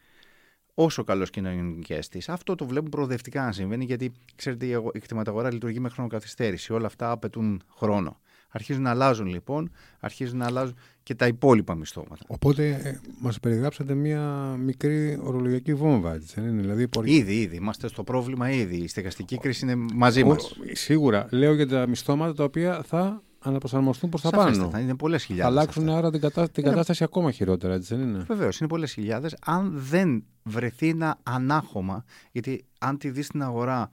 όσο 0.74 1.04
καλός 1.04 1.30
και 1.30 1.40
είναι 1.40 1.48
ο 1.48 1.52
ενοικιαστή. 1.52 2.22
Αυτό 2.26 2.54
το 2.54 2.66
βλέπουμε 2.66 2.90
προοδευτικά 2.90 3.44
να 3.44 3.52
συμβαίνει, 3.52 3.84
γιατί 3.84 4.12
ξέρετε, 4.36 4.66
η 4.92 4.98
κτηματαγορά 4.98 5.52
λειτουργεί 5.52 5.80
με 5.80 5.88
χρονοκαθυστέρηση. 5.88 6.72
Όλα 6.72 6.86
αυτά 6.86 7.10
απαιτούν 7.10 7.62
χρόνο. 7.68 8.20
Αρχίζουν 8.54 8.82
να 8.82 8.90
αλλάζουν 8.90 9.26
λοιπόν, 9.26 9.70
αρχίζουν 10.00 10.38
να 10.38 10.46
αλλάζουν 10.46 10.76
και 11.02 11.14
τα 11.14 11.26
υπόλοιπα 11.26 11.74
μισθώματα. 11.74 12.24
Οπότε 12.26 12.68
ε, 12.68 13.00
μας 13.20 13.40
περιγράψατε 13.40 13.94
μια 13.94 14.20
μικρή 14.58 15.18
ορολογιακή 15.22 15.74
βόμβα, 15.74 16.14
έτσι 16.14 16.40
δεν 16.40 16.50
είναι; 16.50 16.60
Δηλαδή, 16.60 16.88
Ήδη, 17.04 17.40
ήδη. 17.40 17.56
Είμαστε 17.56 17.88
στο 17.88 18.02
πρόβλημα 18.04 18.50
ήδη. 18.50 18.76
Η 18.76 18.88
στεγαστική 18.88 19.38
κρίση 19.38 19.64
είναι 19.64 19.86
μαζί 19.94 20.24
μας. 20.24 20.56
Σίγουρα. 20.72 21.26
Λέω 21.30 21.54
για 21.54 21.68
τα 21.68 21.86
μισθώματα 21.86 22.34
τα 22.34 22.44
οποία 22.44 22.82
θα 22.82 23.22
αναπροσαρμοστούν 23.38 24.10
προς 24.10 24.22
τα 24.22 24.30
πάνω. 24.30 24.70
Θα 24.70 24.80
είναι 24.80 24.94
πολλές 24.94 25.24
χιλιάδες. 25.24 25.54
Θα 25.54 25.60
αλλάξουν 25.60 25.88
άρα 25.88 26.10
την, 26.10 26.20
κατά... 26.20 26.50
την 26.50 26.64
κατάσταση 26.64 27.04
ακόμα 27.04 27.30
χειρότερα, 27.30 27.74
έτσι 27.74 27.94
δεν 27.94 28.08
είναι; 28.08 28.24
Βεβαίως, 28.26 28.58
είναι 28.58 28.68
πολλές 28.68 28.92
χιλιάδες. 28.92 29.36
Αν 29.44 29.70
δεν 29.74 30.24
βρεθεί 30.42 30.88
ένα 30.88 31.18
ανάχωμα, 31.22 32.04
γιατί 32.32 32.64
αν 32.78 32.98
τη 32.98 33.10
δεις 33.10 33.26
στην 33.26 33.42
αγορά 33.42 33.90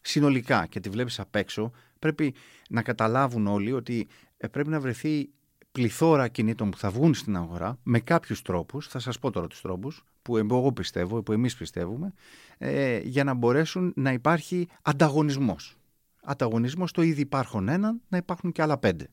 συνολικά 0.00 0.66
και 0.66 0.80
τη 0.80 0.88
βλέπεις 0.88 1.20
απ' 1.20 1.36
έξω, 1.36 1.70
πρέπει 1.98 2.34
να 2.68 2.82
καταλάβουν 2.82 3.46
όλοι 3.46 3.72
ότι 3.72 4.08
ε, 4.36 4.48
πρέπει 4.48 4.68
να 4.68 4.80
βρεθεί 4.80 5.30
πληθώρα 5.72 6.28
κινήτων 6.28 6.70
που 6.70 6.78
θα 6.78 6.90
βγουν 6.90 7.14
στην 7.14 7.36
αγορά 7.36 7.78
με 7.82 8.00
κάποιους 8.00 8.42
τρόπους, 8.42 8.88
θα 8.88 8.98
σας 8.98 9.18
πω 9.18 9.30
τώρα 9.30 9.46
τους 9.46 9.60
τρόπους 9.60 10.04
που 10.22 10.36
εγώ 10.36 10.72
πιστεύω, 10.72 11.22
που 11.22 11.32
εμείς 11.32 11.56
πιστεύουμε, 11.56 12.12
ε, 12.58 12.98
για 12.98 13.24
να 13.24 13.34
μπορέσουν 13.34 13.92
να 13.96 14.12
υπάρχει 14.12 14.68
ανταγωνισμός. 14.82 15.76
Ανταγωνισμός 16.22 16.92
το 16.92 17.02
ήδη 17.02 17.20
υπάρχουν 17.20 17.68
έναν, 17.68 18.00
να 18.08 18.16
υπάρχουν 18.16 18.52
και 18.52 18.62
άλλα 18.62 18.78
πέντε. 18.78 19.08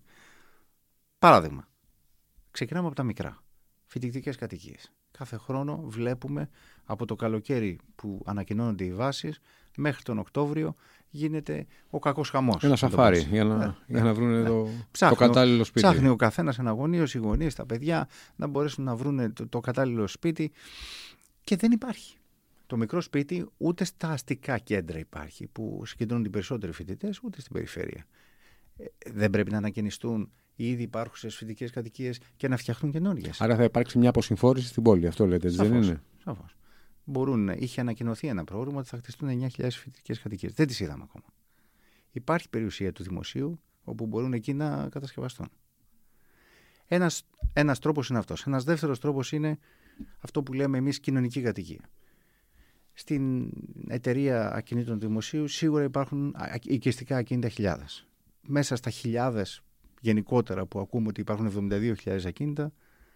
Παράδειγμα, 1.20 1.68
ξεκινάμε 2.52 2.88
από 2.88 2.96
τα 2.96 3.04
μικρά. 3.04 3.44
Φοιτητικές 3.86 4.36
κατοικίες. 4.36 4.94
Κάθε 5.18 5.38
χρόνο 5.38 5.84
βλέπουμε 5.86 6.50
από 6.86 7.06
το 7.06 7.16
καλοκαίρι 7.16 7.80
που 7.96 8.22
ανακοινώνονται 8.26 8.84
οι 8.84 8.94
βάσεις 8.94 9.40
μέχρι 9.78 10.04
τον 10.04 10.18
Οκτώβριο 10.18 10.76
γίνεται 11.10 11.66
ο 11.90 12.00
κακός 12.00 12.30
χαμός. 12.30 12.64
Ένα 12.64 12.76
σαφάρι 12.76 13.20
για 13.20 13.44
να, 13.44 13.58
ναι, 13.58 13.76
για 13.88 14.04
να 14.04 14.14
βρουν 14.14 14.42
ναι. 14.42 14.48
το, 14.48 14.68
το 15.10 15.16
κατάλληλο 15.16 15.64
σπίτι. 15.64 15.88
Ψάχνει 15.88 16.08
ο 16.08 16.16
καθένας 16.16 16.60
ένα 16.60 16.72
γονείο, 16.72 17.06
οι 17.14 17.18
γονείς, 17.18 17.56
τα 17.56 17.66
παιδιά 17.66 18.08
να 18.36 18.48
μπορέσουν 18.48 18.84
να 18.84 18.96
βρουν 18.96 19.34
το, 19.34 19.48
το 19.48 19.60
κατάλληλο 19.60 20.08
σπίτι 20.08 20.52
και 21.44 21.56
δεν 21.56 21.72
υπάρχει. 21.72 22.18
Το 22.68 22.78
μικρό 22.78 23.02
σπίτι 23.02 23.46
ούτε 23.58 23.84
στα 23.84 24.10
αστικά 24.10 24.58
κέντρα 24.58 25.00
υπάρχει 25.00 25.48
που 25.48 25.82
συγκεντρώνουν 25.86 26.26
οι 26.26 26.30
περισσότεροι 26.30 26.72
φοιτητές, 26.72 27.20
ούτε 27.24 27.42
στην 27.42 27.54
περιφέρεια. 27.54 28.06
Ε, 28.78 28.86
δεν 29.12 29.30
πρέπει 29.30 29.52
να 29.52 29.58
ανακαινιστούν 29.58 30.22
οι 30.22 30.45
ήδη 30.56 30.84
υπάρχουσες 30.84 31.36
φοιτητικές 31.36 31.72
κατοικίες 31.72 32.20
και 32.38 32.48
να 32.48 32.58
φτιαχτούν 32.58 32.92
καινούργιες. 32.92 33.42
Άρα 33.42 33.56
θα 33.56 33.64
υπάρξει 33.64 33.98
μια 33.98 34.10
αποσυμφόρηση 34.10 34.68
στην 34.68 34.84
πόλη, 34.84 35.08
αυτό 35.08 35.26
λέτε, 35.26 35.50
δεν 35.50 35.74
είναι; 35.74 36.02
Σαφώς. 36.24 36.56
Μπορούν, 37.04 37.50
είχε 37.50 37.82
ανακοινωθεί 37.82 38.28
ένα 38.28 38.44
πρόγραμμα 38.44 38.80
ότι 38.80 38.88
θα 38.88 38.98
χτιστούν 38.98 39.50
9.000 39.58 39.70
φοιτητικές 39.70 40.20
κατοικίες. 40.20 40.54
Δεν 40.54 40.68
τις 40.68 40.80
είδαμε 40.80 41.04
ακόμα. 41.04 41.26
Υπάρχει 42.12 42.50
περιουσία 42.50 42.92
του 42.92 43.04
δημοσίου 43.04 43.60
όπου 43.84 44.06
μπορούν 44.06 44.34
εκεί 44.34 44.54
να 44.54 44.90
κατασκευαστούν. 44.90 45.50
Ένας, 46.88 47.24
ένας 47.54 47.80
τρόπος 47.80 48.10
είναι 48.10 48.20
αυτός. 48.20 48.46
Ένας 48.46 48.64
δεύτερος 48.64 49.00
τρόπος 49.00 49.32
είναι 49.32 49.60
αυτό 50.20 50.44
που 50.44 50.54
λέμε 50.54 50.78
εμείς 50.78 51.00
κοινωνική 51.00 51.42
κατοικία. 51.42 51.90
Στην 52.94 53.52
εταιρεία 53.88 54.54
ακινήτων 54.54 55.00
δημοσίου 55.00 55.48
σίγουρα 55.48 55.84
υπάρχουν 55.84 56.36
οικιστικά 56.64 57.18
ακίνητα 57.18 57.50
χιλιάδες. 57.50 58.08
Μέσα 58.42 58.76
στα 58.76 58.90
χιλιάδες 58.90 59.64
γενικότερα 60.06 60.66
που 60.66 60.80
ακούμε 60.80 61.08
ότι 61.08 61.22
υπάρχουν 61.22 61.70
72.000 61.72 62.20
ακίνητα 62.26 62.72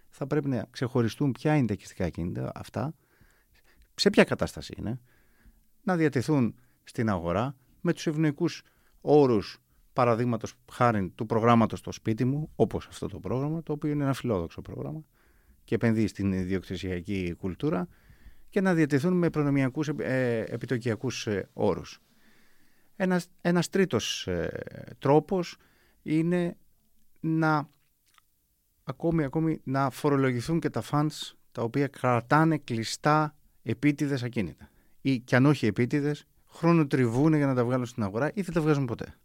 θα 0.10 0.28
πρέπει 0.28 0.48
να 0.48 0.68
ξεχωριστούν 0.72 1.32
ποια 1.32 1.56
είναι 1.56 1.68
τα 1.68 1.74
οικιστικά 1.74 2.06
ακίνητα 2.06 2.52
αυτά, 2.56 2.94
σε 3.96 4.10
ποια 4.10 4.24
κατάσταση 4.24 4.74
είναι, 4.78 5.00
να 5.84 5.96
διατεθούν 5.96 6.56
στην 6.84 7.10
αγορά 7.10 7.56
με 7.82 7.94
τους 7.94 8.08
ευνοϊκούς 8.08 8.64
όρους 9.02 9.62
παραδείγματος 9.94 10.54
χάρη 10.72 11.10
του 11.16 11.26
προγράμματος 11.26 11.80
στο 11.80 11.92
σπίτι 11.92 12.26
μου, 12.26 12.50
όπως 12.56 12.88
αυτό 12.88 13.08
το 13.08 13.20
πρόγραμμα, 13.20 13.64
το 13.64 13.74
οποίο 13.74 13.92
είναι 13.92 14.04
ένα 14.04 14.14
φιλόδοξο 14.14 14.62
πρόγραμμα 14.62 15.04
και 15.64 15.76
επενδύει 15.76 16.08
στην 16.08 16.32
ιδιοκτησιακή 16.34 17.36
κουλτούρα 17.38 17.88
και 18.50 18.62
να 18.62 18.74
διατηθούν 18.74 19.14
με 19.14 19.30
προνομιακούς 19.30 19.88
ε, 19.88 20.46
επιτοκιακούς 20.48 21.28
ε, 21.28 21.50
όρους. 21.54 22.00
Ένας, 22.96 23.28
ένας 23.42 23.70
τρίτος 23.70 24.28
ε, 24.28 24.50
τρόπος 25.00 25.58
είναι 26.02 26.58
να 27.20 27.70
ακόμη, 28.84 29.24
ακόμη 29.24 29.62
να 29.64 29.90
φορολογηθούν 29.90 30.60
και 30.60 30.70
τα 30.70 30.84
funds 30.92 31.34
τα 31.52 31.62
οποία 31.62 31.88
κρατάνε 31.88 32.58
κλειστά 32.58 33.36
επίτηδες 33.64 34.24
ακίνητα. 34.24 34.70
Ή 35.02 35.20
κι 35.20 35.36
αν 35.36 35.46
όχι 35.46 35.66
επίτηδες, 35.66 36.26
χρονοτριβούν 36.48 37.34
για 37.34 37.46
να 37.46 37.56
τα 37.56 37.66
βγάλουν 37.66 37.86
στην 37.86 38.04
αγορά 38.04 38.32
ή 38.34 38.42
δεν 38.42 38.54
τα 38.54 38.62
βγάζουν 38.62 38.86
ποτέ. 38.86 39.18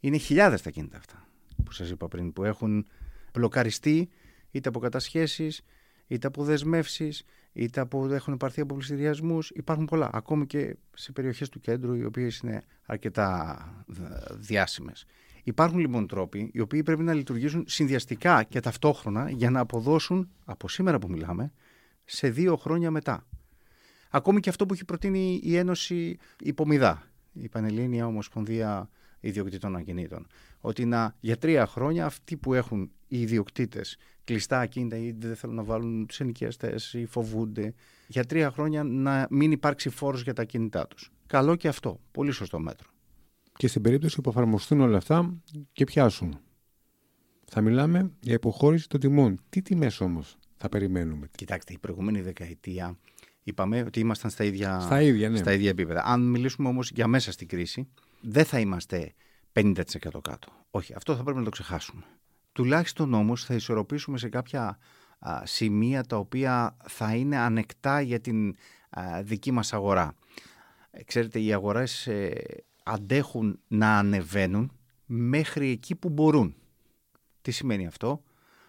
Είναι 0.00 0.16
χιλιάδες 0.16 0.62
τα 0.62 0.70
κίνητα 0.70 0.96
αυτά 0.96 1.26
που 1.64 1.72
σας 1.72 1.90
είπα 1.90 2.08
πριν, 2.08 2.32
που 2.32 2.44
έχουν 2.44 2.86
μπλοκαριστεί 3.32 4.08
είτε 4.50 4.68
από 4.68 4.78
κατασχέσεις, 4.78 5.62
είτε 6.06 6.26
από 6.26 6.44
δεσμεύσεις, 6.44 7.24
είτε 7.52 7.80
από, 7.80 8.14
έχουν 8.14 8.36
πάρθει 8.36 8.60
από 8.60 8.74
πληστηριασμού. 8.74 9.38
Υπάρχουν 9.54 9.84
πολλά. 9.84 10.10
Ακόμη 10.12 10.46
και 10.46 10.76
σε 10.94 11.12
περιοχές 11.12 11.48
του 11.48 11.60
κέντρου, 11.60 11.94
οι 11.94 12.04
οποίες 12.04 12.38
είναι 12.38 12.62
αρκετά 12.86 13.84
διάσημες. 14.30 15.04
Υπάρχουν 15.46 15.78
λοιπόν 15.78 16.06
τρόποι 16.06 16.50
οι 16.52 16.60
οποίοι 16.60 16.82
πρέπει 16.82 17.02
να 17.02 17.14
λειτουργήσουν 17.14 17.64
συνδυαστικά 17.66 18.42
και 18.42 18.60
ταυτόχρονα 18.60 19.30
για 19.30 19.50
να 19.50 19.60
αποδώσουν 19.60 20.30
από 20.44 20.68
σήμερα 20.68 20.98
που 20.98 21.10
μιλάμε 21.10 21.52
σε 22.04 22.30
δύο 22.30 22.56
χρόνια 22.56 22.90
μετά. 22.90 23.26
Ακόμη 24.10 24.40
και 24.40 24.48
αυτό 24.48 24.66
που 24.66 24.74
έχει 24.74 24.84
προτείνει 24.84 25.40
η 25.42 25.56
Ένωση 25.56 26.18
Υπομιδά, 26.40 27.10
η 27.32 27.48
Πανελλήνια 27.48 28.06
Ομοσπονδία 28.06 28.88
Ιδιοκτήτων 29.20 29.76
Ακινήτων. 29.76 30.26
Ότι 30.60 30.84
να, 30.84 31.14
για 31.20 31.36
τρία 31.36 31.66
χρόνια 31.66 32.06
αυτοί 32.06 32.36
που 32.36 32.54
έχουν 32.54 32.90
οι 33.08 33.20
ιδιοκτήτες 33.20 33.96
κλειστά 34.24 34.60
ακίνητα 34.60 34.96
ή 34.96 35.12
δεν 35.18 35.36
θέλουν 35.36 35.56
να 35.56 35.62
βάλουν 35.62 36.06
του 36.06 36.14
ενοικιαστές 36.18 36.92
ή 36.92 37.06
φοβούνται, 37.06 37.74
για 38.06 38.24
τρία 38.24 38.50
χρόνια 38.50 38.84
να 38.84 39.26
μην 39.30 39.52
υπάρξει 39.52 39.88
φόρος 39.88 40.22
για 40.22 40.32
τα 40.32 40.44
κινητά 40.44 40.86
τους. 40.86 41.12
Καλό 41.26 41.56
και 41.56 41.68
αυτό. 41.68 42.00
Πολύ 42.10 42.30
σωστό 42.30 42.58
μέτρο. 42.58 42.94
Και 43.56 43.68
στην 43.68 43.82
περίπτωση 43.82 44.20
που 44.20 44.30
εφαρμοστούν 44.30 44.80
όλα 44.80 44.96
αυτά 44.96 45.34
και 45.72 45.84
πιάσουν. 45.84 46.40
Θα 47.44 47.60
μιλάμε 47.60 48.10
για 48.20 48.34
υποχώρηση 48.34 48.88
των 48.88 49.00
τιμών. 49.00 49.40
Τι 49.48 49.62
τιμές 49.62 50.00
όμως 50.00 50.38
θα 50.56 50.68
περιμένουμε; 50.68 51.28
Κοιτάξτε, 51.36 51.72
η 51.72 51.78
προηγούμενη 51.78 52.20
δεκαετία 52.20 52.98
είπαμε 53.42 53.82
ότι 53.82 54.00
ήμασταν 54.00 54.30
στα 54.30 54.44
ίδια, 54.44 54.80
στα 54.80 55.02
ίδια, 55.02 55.28
ναι. 55.28 55.36
στα 55.36 55.52
ίδια 55.52 55.70
επίπεδα. 55.70 56.02
Αν 56.04 56.30
μιλήσουμε 56.30 56.68
όμως 56.68 56.90
για 56.90 57.06
μέσα 57.06 57.32
στην 57.32 57.48
κρίση, 57.48 57.88
δεν 58.20 58.44
θα 58.44 58.58
είμαστε 58.58 59.12
50% 59.52 59.74
κάτω. 60.22 60.52
Όχι, 60.70 60.94
αυτό 60.94 61.16
θα 61.16 61.22
πρέπει 61.22 61.38
να 61.38 61.44
το 61.44 61.50
ξεχάσουμε. 61.50 62.02
Τουλάχιστον 62.52 63.14
όμως 63.14 63.44
θα 63.44 63.54
ισορροπήσουμε 63.54 64.18
σε 64.18 64.28
κάποια 64.28 64.78
σημεία 65.42 66.04
τα 66.04 66.16
οποία 66.16 66.76
θα 66.88 67.14
είναι 67.14 67.36
ανεκτά 67.36 68.00
για 68.00 68.20
την 68.20 68.56
δική 69.22 69.50
μας 69.50 69.72
αγορά. 69.72 70.14
Ε, 70.90 71.04
ξέρετε, 71.04 71.40
οι 71.40 71.52
αγορές 71.52 72.06
ε, 72.06 72.32
αντέχουν 72.86 73.58
να 73.68 73.98
ανεβαίνουν 73.98 74.72
μέχρι 75.06 75.70
εκεί 75.70 75.94
που 75.94 76.08
μπορούν. 76.08 76.54
Τι 77.42 77.50
σημαίνει 77.50 77.86
αυτό; 77.86 78.22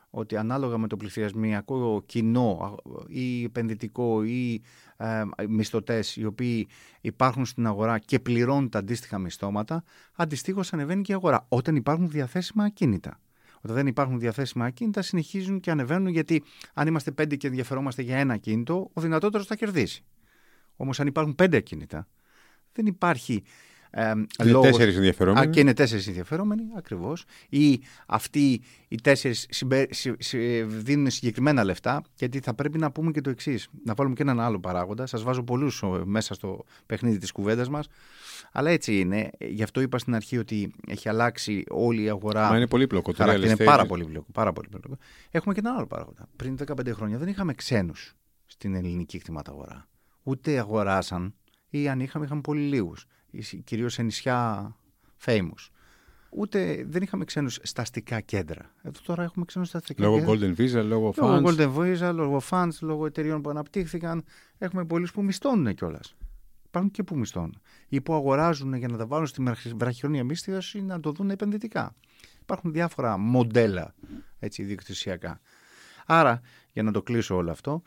Ότι 0.10 0.38
ανάλογα 0.38 0.78
με 0.78 0.88
το 0.88 0.98
πληθυσμιακό 0.98 2.04
κοινό 2.06 2.76
ή 3.08 3.44
επενδυτικό 3.44 4.24
ή 4.24 4.62
ε, 4.98 5.24
μισθωτές 5.48 6.16
οι 6.16 6.26
οποίοι 6.26 6.68
υπάρχουν 7.02 7.46
στην 7.46 7.68
αγορά 7.68 8.00
και 8.00 8.20
πληρώνουν 8.20 8.70
τα 8.70 8.80
αντίστοιχα 8.80 9.20
μισθώματα, 9.20 9.84
αντιστοίχως 10.16 10.74
ανεβαίνει 10.74 11.02
και 11.02 11.12
η 11.12 11.16
αγορά 11.16 11.46
όταν 11.50 11.76
υπάρχουν 11.76 12.10
διαθέσιμα 12.10 12.64
ακίνητα. 12.64 13.20
Όταν 13.62 13.76
δεν 13.76 13.88
υπάρχουν 13.88 14.20
διαθέσιμα 14.20 14.66
ακίνητα, 14.66 15.02
συνεχίζουν 15.02 15.60
και 15.60 15.72
ανεβαίνουν 15.72 16.08
γιατί 16.08 16.44
αν 16.74 16.88
είμαστε 16.88 17.12
πέντε 17.12 17.36
και 17.36 17.48
ενδιαφερόμαστε 17.48 18.02
για 18.02 18.18
ένα 18.18 18.34
ακίνητο, 18.34 18.90
ο 18.94 19.02
δυνατότερος 19.02 19.46
θα 19.48 19.56
κερδίσει. 19.56 20.04
Όμως, 20.76 21.00
αν 21.00 21.08
υπάρχουν 21.08 21.36
πέντε 21.36 21.58
ακίνητα, 21.58 22.08
δεν 22.74 22.86
υπάρχει 22.86 23.44
ε, 23.89 24.10
είναι 24.10 24.27
λόγος... 24.39 24.70
τέσσερις 24.70 24.96
ενδιαφερόμενοι. 24.96 25.48
Α, 25.48 25.50
και 25.50 25.60
είναι 25.60 25.74
τέσσερις 25.74 26.08
ενδιαφερόμενοι, 26.08 26.63
ακριβώς. 26.77 27.24
Ή 27.50 27.82
αυτοί 28.08 28.62
οι 28.88 29.01
τέσσερις 29.01 29.46
συμπε... 29.50 29.88
δίνουν 30.67 31.10
συγκεκριμένα 31.10 31.63
λεφτά, 31.63 32.01
γιατί 32.17 32.39
θα 32.39 32.53
πρέπει 32.53 32.77
να 32.77 32.91
πούμε 32.91 33.12
και 33.12 33.22
το 33.22 33.29
εξής. 33.29 33.67
Να 33.84 33.94
βάλουμε 33.94 34.15
και 34.15 34.22
έναν 34.22 34.39
άλλο 34.39 34.60
παράγοντα. 34.60 35.06
Σας 35.06 35.24
βάζω 35.24 35.44
πολλούς 35.44 35.84
μέσα 36.03 36.34
στο 36.34 36.65
παιχνίδι 36.86 37.17
της 37.17 37.32
κουβέντας 37.32 37.70
μας. 37.70 37.88
Αλλά 38.51 38.70
έτσι 38.70 39.00
είναι. 39.00 39.29
Γι' 39.39 39.63
αυτό 39.63 39.82
είπα 39.82 39.98
στην 39.98 40.15
αρχή 40.15 40.38
ότι 40.38 40.74
έχει 40.88 41.10
αλλάξει 41.10 41.63
όλη 41.70 42.03
η 42.03 42.10
αγορά. 42.10 42.50
Μα 42.50 42.56
είναι 42.56 42.67
πολύπλοκο. 42.67 43.13
Το 43.13 43.32
είναι 43.32 43.56
πάρα 43.56 43.86
πολύπλοκο, 43.86 44.27
πάρα 44.32 44.53
πολύπλοκο. 44.53 44.98
Έχουμε 45.32 45.53
και 45.53 45.60
ένα 45.60 45.74
άλλο 45.75 45.88
παράγοντα. 45.88 46.27
Πριν 46.36 46.58
15 46.67 46.91
χρόνια 46.91 47.17
δεν 47.17 47.27
είχαμε 47.27 47.53
ξένους 47.53 48.15
στην 48.46 48.75
ελληνική 48.75 49.17
κτηματαγορά. 49.17 49.88
Ούτε 50.24 50.60
αγοράσαν 50.60 51.34
ή 51.70 51.89
αν 51.89 52.00
είχαμε, 52.00 52.25
είχαμε 52.25 52.41
πολύ 52.41 52.62
λίγους. 52.62 53.06
Κυρίως 53.63 53.94
σε 53.94 54.01
νησιά 54.01 54.75
famous. 55.25 55.70
Ούτε 56.29 56.86
δεν 56.88 57.01
είχαμε 57.01 57.25
ξένους 57.25 57.60
στα 57.63 57.82
αστικά 57.82 58.20
κέντρα. 58.22 58.74
Εδώ 58.82 59.00
τώρα 59.06 59.24
έχουμε 59.24 59.46
ξένους 59.46 59.67
στα 59.67 59.77
αστικά 59.77 60.03
λόγω 60.03 60.20
κέντρα. 60.20 60.34
Λόγω 60.34 60.53
Golden 60.56 60.62
Visa, 60.62 60.86
λόγω 60.86 61.13
funds. 61.17 61.41
Λόγω 61.41 61.41
Golden 61.44 61.75
Visa, 61.77 62.13
λόγω 62.13 62.41
funds, 62.50 62.77
λόγω 62.82 63.06
εταιριών 63.06 63.41
που 63.41 63.50
αναπτύχθηκαν. 63.50 64.24
Έχουμε 64.58 64.86
πολλούς 64.86 65.12
που 65.12 65.24
μισθώνουν 65.24 65.74
κιόλας. 65.74 66.15
Υπάρχουν 66.65 66.91
και 66.91 67.03
που 67.03 67.17
μισθώνουν. 67.17 67.62
Ή 67.88 68.01
που 68.01 68.13
αγοράζουν 68.13 68.74
για 68.74 68.88
να 68.88 68.98
τα 68.98 69.06
βάλουν 69.08 69.27
στη 69.27 69.44
βραχυχρόνια 69.75 70.24
μίσθωση 70.24 70.77
ή 70.77 70.82
να 70.82 71.00
το 71.00 71.12
δουν 71.12 71.29
επενδυτικά. 71.29 71.96
Υπάρχουν 72.41 72.72
διάφορα 72.72 73.17
μοντέλα 73.17 73.96
έτσι, 74.39 74.63
διοκτησιακά. 74.63 75.39
Άρα, 76.06 76.41
για 76.74 76.84
να 76.84 76.91
το 76.91 77.01
κλείσω 77.03 77.36
όλο 77.36 77.51
αυτό, 77.51 77.82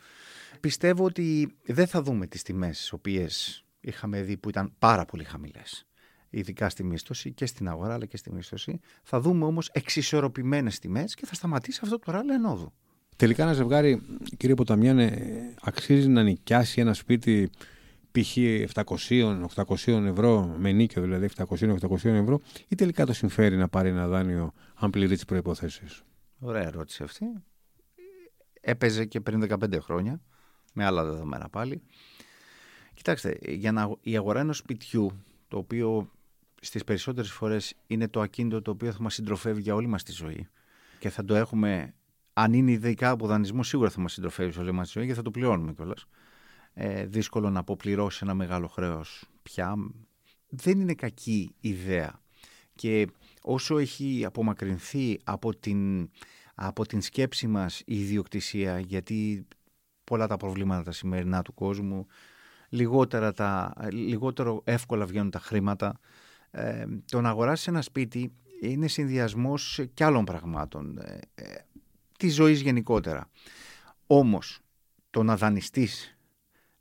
πιστεύω 0.59 1.05
ότι 1.05 1.55
δεν 1.63 1.87
θα 1.87 2.01
δούμε 2.01 2.27
τις 2.27 2.43
τιμές 2.43 2.77
τις 2.77 2.91
οποίες 2.91 3.65
είχαμε 3.81 4.21
δει 4.21 4.37
που 4.37 4.49
ήταν 4.49 4.73
πάρα 4.79 5.05
πολύ 5.05 5.23
χαμηλές 5.23 5.85
ειδικά 6.31 6.69
στη 6.69 6.83
μίσθωση 6.83 7.31
και 7.31 7.45
στην 7.45 7.67
αγορά 7.69 7.93
αλλά 7.93 8.05
και 8.05 8.17
στη 8.17 8.31
μίσθωση. 8.31 8.79
Θα 9.03 9.19
δούμε 9.19 9.45
όμως 9.45 9.69
εξισορροπημένες 9.71 10.79
τιμές 10.79 11.15
και 11.15 11.25
θα 11.25 11.35
σταματήσει 11.35 11.79
αυτό 11.83 11.99
το 11.99 12.11
ράλι 12.11 12.33
ενόδου. 12.33 12.73
Τελικά 13.15 13.43
ένα 13.43 13.53
ζευγάρι, 13.53 14.01
κύριε 14.37 14.55
Ποταμιάνε, 14.55 15.35
αξίζει 15.61 16.07
να 16.07 16.23
νοικιάσει 16.23 16.81
ένα 16.81 16.93
σπίτι 16.93 17.49
π.χ. 18.11 18.37
700-800 18.73 20.05
ευρώ, 20.05 20.55
με 20.57 20.71
νίκιο 20.71 21.01
δηλαδή 21.01 21.29
700-800 21.35 22.05
ευρώ, 22.05 22.41
ή 22.67 22.75
τελικά 22.75 23.05
το 23.05 23.13
συμφέρει 23.13 23.57
να 23.57 23.67
πάρει 23.67 23.89
ένα 23.89 24.07
δάνειο 24.07 24.53
αν 24.75 24.89
πληρεί 24.89 25.13
τις 25.13 25.25
προποθέσει. 25.25 25.83
Ωραία 26.39 26.63
ερώτηση 26.63 27.03
αυτή. 27.03 27.25
Έπαιζε 28.61 29.05
και 29.05 29.21
πριν 29.21 29.45
15 29.49 29.79
χρόνια, 29.81 30.21
με 30.73 30.85
άλλα 30.85 31.03
δεδομένα 31.03 31.49
πάλι. 31.49 31.81
Κοιτάξτε, 33.01 33.37
για 33.41 33.71
να, 33.71 33.95
η 34.01 34.17
αγορά 34.17 34.39
ενός 34.39 34.57
σπιτιού, 34.57 35.11
το 35.47 35.57
οποίο 35.57 36.11
στις 36.61 36.83
περισσότερες 36.83 37.31
φορές 37.31 37.73
είναι 37.87 38.07
το 38.07 38.21
ακίνητο 38.21 38.61
το 38.61 38.71
οποίο 38.71 38.91
θα 38.91 39.01
μας 39.01 39.13
συντροφεύει 39.13 39.61
για 39.61 39.75
όλη 39.75 39.87
μας 39.87 40.03
τη 40.03 40.11
ζωή 40.11 40.47
και 40.99 41.09
θα 41.09 41.25
το 41.25 41.35
έχουμε 41.35 41.93
αν 42.33 42.53
είναι 42.53 42.71
ειδικά 42.71 43.09
από 43.09 43.27
δανεισμό, 43.27 43.63
σίγουρα 43.63 43.89
θα 43.89 44.01
μας 44.01 44.13
συντροφεύει 44.13 44.59
ο 44.59 44.63
λεμά 44.63 44.83
τη 44.83 44.89
ζωή 44.93 45.07
και 45.07 45.13
θα 45.13 45.21
το 45.21 45.31
πληρώνουμε 45.31 45.73
κιόλας. 45.73 46.05
Ε, 46.73 47.05
δύσκολο 47.05 47.49
να 47.49 47.59
αποπληρώσει 47.59 48.19
ένα 48.23 48.33
μεγάλο 48.33 48.67
χρέος 48.67 49.29
πια. 49.43 49.75
Δεν 50.49 50.79
είναι 50.79 50.93
κακή 50.93 51.55
ιδέα. 51.59 52.21
Και 52.75 53.07
όσο 53.41 53.77
έχει 53.77 54.25
απομακρυνθεί 54.25 55.19
από 55.23 55.55
την, 55.55 56.09
από 56.55 56.85
την 56.85 57.01
σκέψη 57.01 57.47
μας 57.47 57.79
η 57.79 57.99
ιδιοκτησία, 57.99 58.79
γιατί 58.79 59.47
πολλά 60.03 60.27
τα 60.27 60.37
προβλήματα 60.37 60.83
τα 60.83 60.91
σημερινά 60.91 61.41
του 61.41 61.53
κόσμου, 61.53 62.07
λιγότερα 62.71 63.33
τα, 63.33 63.73
λιγότερο 63.91 64.61
εύκολα 64.63 65.05
βγαίνουν 65.05 65.29
τα 65.29 65.39
χρήματα, 65.39 65.99
ε, 66.51 66.85
το 67.11 67.21
να 67.21 67.29
αγοράσεις 67.29 67.67
ένα 67.67 67.81
σπίτι 67.81 68.31
είναι 68.61 68.87
συνδυασμός 68.87 69.79
και 69.93 70.03
άλλων 70.03 70.25
πραγμάτων, 70.25 70.97
ε, 70.97 71.19
ε, 71.35 71.43
της 72.17 72.33
ζωής 72.33 72.61
γενικότερα. 72.61 73.29
Όμως, 74.07 74.59
το 75.09 75.23
να 75.23 75.37
δανειστείς 75.37 76.17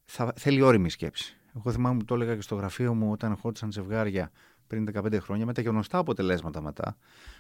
θα, 0.05 0.33
θέλει 0.37 0.63
όρημη 0.63 0.91
σκέψη. 0.91 1.37
Εγώ 1.57 1.73
θυμάμαι 1.73 1.99
που 1.99 2.05
το 2.05 2.15
έλεγα 2.15 2.35
και 2.35 2.41
στο 2.41 2.55
γραφείο 2.55 2.95
μου 2.95 3.11
όταν 3.11 3.31
ερχόντουσαν 3.31 3.73
ζευγάρια 3.73 4.31
πριν 4.67 4.89
15 4.93 5.19
χρόνια, 5.21 5.47
με 5.47 5.53
τα 5.53 5.63
γνωστά 5.63 5.99
αποτελέσματα 5.99 6.61
μετά, 6.61 6.97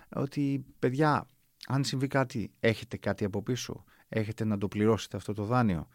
ότι 0.08 0.64
παιδιά, 0.78 1.26
αν 1.66 1.84
συμβεί 1.84 2.06
κάτι, 2.06 2.50
έχετε 2.60 2.96
κάτι 2.96 3.24
από 3.24 3.42
πίσω, 3.42 3.84
έχετε 4.08 4.44
να 4.44 4.58
το 4.58 4.68
πληρώσετε 4.68 5.16
αυτό 5.16 5.32
το 5.32 5.44
δάνειο. 5.44 5.88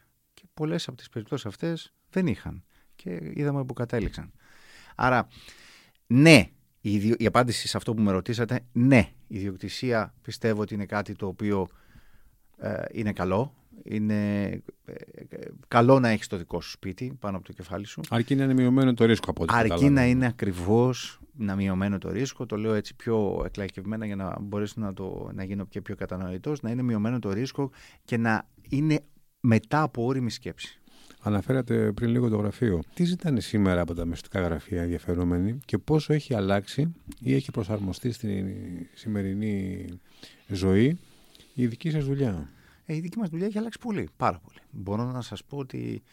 Και 0.46 0.52
πολλές 0.54 0.88
από 0.88 0.98
τις 0.98 1.10
περιπτώσεις 1.10 1.46
αυτές 1.46 1.94
δεν 2.10 2.28
είχαν. 2.28 2.64
Και 2.96 3.32
είδαμε 3.34 3.66
που 3.66 3.74
κατέληξαν. 3.74 4.32
Άρα, 4.96 5.28
ναι, 6.08 6.50
η, 6.82 7.16
η 7.18 7.26
απάντηση 7.26 7.68
σε 7.68 7.78
αυτό 7.78 7.94
που 7.94 8.02
με 8.02 8.12
ρωτήσατε, 8.12 8.60
ναι, 8.72 9.10
η 9.28 9.36
ιδιοκτησία 9.36 10.14
πιστεύω 10.22 10.62
ότι 10.62 10.74
είναι 10.74 10.86
κάτι 10.86 11.16
το 11.16 11.28
οποίο 11.28 11.68
ε, 12.58 12.84
είναι 12.92 13.14
καλό. 13.14 13.54
Είναι 13.84 14.44
ε, 14.86 14.94
ε, 15.30 15.38
καλό 15.68 16.00
να 16.00 16.10
έχεις 16.10 16.28
το 16.28 16.38
δικό 16.38 16.62
σου 16.62 16.70
σπίτι 16.70 17.18
πάνω 17.20 17.38
από 17.38 17.46
το 17.46 17.54
κεφάλι 17.54 17.86
σου. 17.86 18.02
Αρκεί 18.10 18.36
να 18.36 18.44
είναι 18.44 18.54
μειωμένο 18.54 18.94
το 18.94 19.06
ρίσκο 19.06 19.30
από 19.30 19.44
ό,τι 19.44 19.54
Αρκεί 19.56 19.90
να 19.90 20.06
είναι 20.06 20.26
ακριβώς 20.26 21.20
να 21.38 21.56
μειωμένο 21.56 21.98
το 21.98 22.12
ρίσκο. 22.12 22.46
Το 22.46 22.58
λέω 22.58 22.74
έτσι 22.74 22.96
πιο 22.96 23.42
εκλαϊκευμένα 23.46 24.06
για 24.06 24.16
να 24.16 24.40
μπορέσω 24.40 24.74
να, 24.78 24.94
το, 24.94 25.30
να 25.34 25.44
γίνω 25.44 25.66
και 25.66 25.82
πιο 25.82 25.96
κατανοητός. 25.96 26.62
Να 26.62 26.70
είναι 26.70 26.82
μειωμένο 26.82 27.20
το 27.20 27.32
ρίσκο 27.32 27.72
και 28.06 28.18
να 28.18 28.48
είναι 28.70 29.04
μετά 29.46 29.82
από 29.82 30.06
όρημη 30.06 30.32
σκέψη. 30.32 30.80
Αναφέρατε 31.20 31.92
πριν 31.92 32.10
λίγο 32.10 32.30
το 32.30 32.38
γραφείο. 32.38 32.84
Τι 32.94 33.04
ζητάνε 33.04 33.40
σήμερα 33.40 33.82
από 33.82 33.94
τα 33.94 34.06
μεσητικά 34.06 34.42
γραφεία 34.42 34.82
ενδιαφερόμενοι 34.82 35.60
και 35.66 35.78
πόσο 35.78 36.14
έχει 36.14 36.34
αλλάξει 36.34 36.94
ή 37.20 37.34
έχει 37.34 37.52
προσαρμοστεί 37.52 38.12
στην 38.12 38.48
σημερινή 38.94 39.88
ζωή 40.48 41.00
η 41.54 41.68
δική 41.68 41.90
σας 41.90 42.06
δουλειά; 42.06 42.50
Ε, 42.86 42.96
η 42.96 43.00
δική 43.00 43.18
μας 43.18 43.30
δουλειά 43.30 43.46
έχει 43.46 43.58
αλλάξει 43.58 43.80
πολύ, 43.80 44.10
πάρα 44.18 44.40
πολύ. 44.40 44.60
Μπορώ 44.72 45.04
να 45.04 45.22
σας 45.22 45.44
πω 45.44 45.58
ότι 45.58 46.04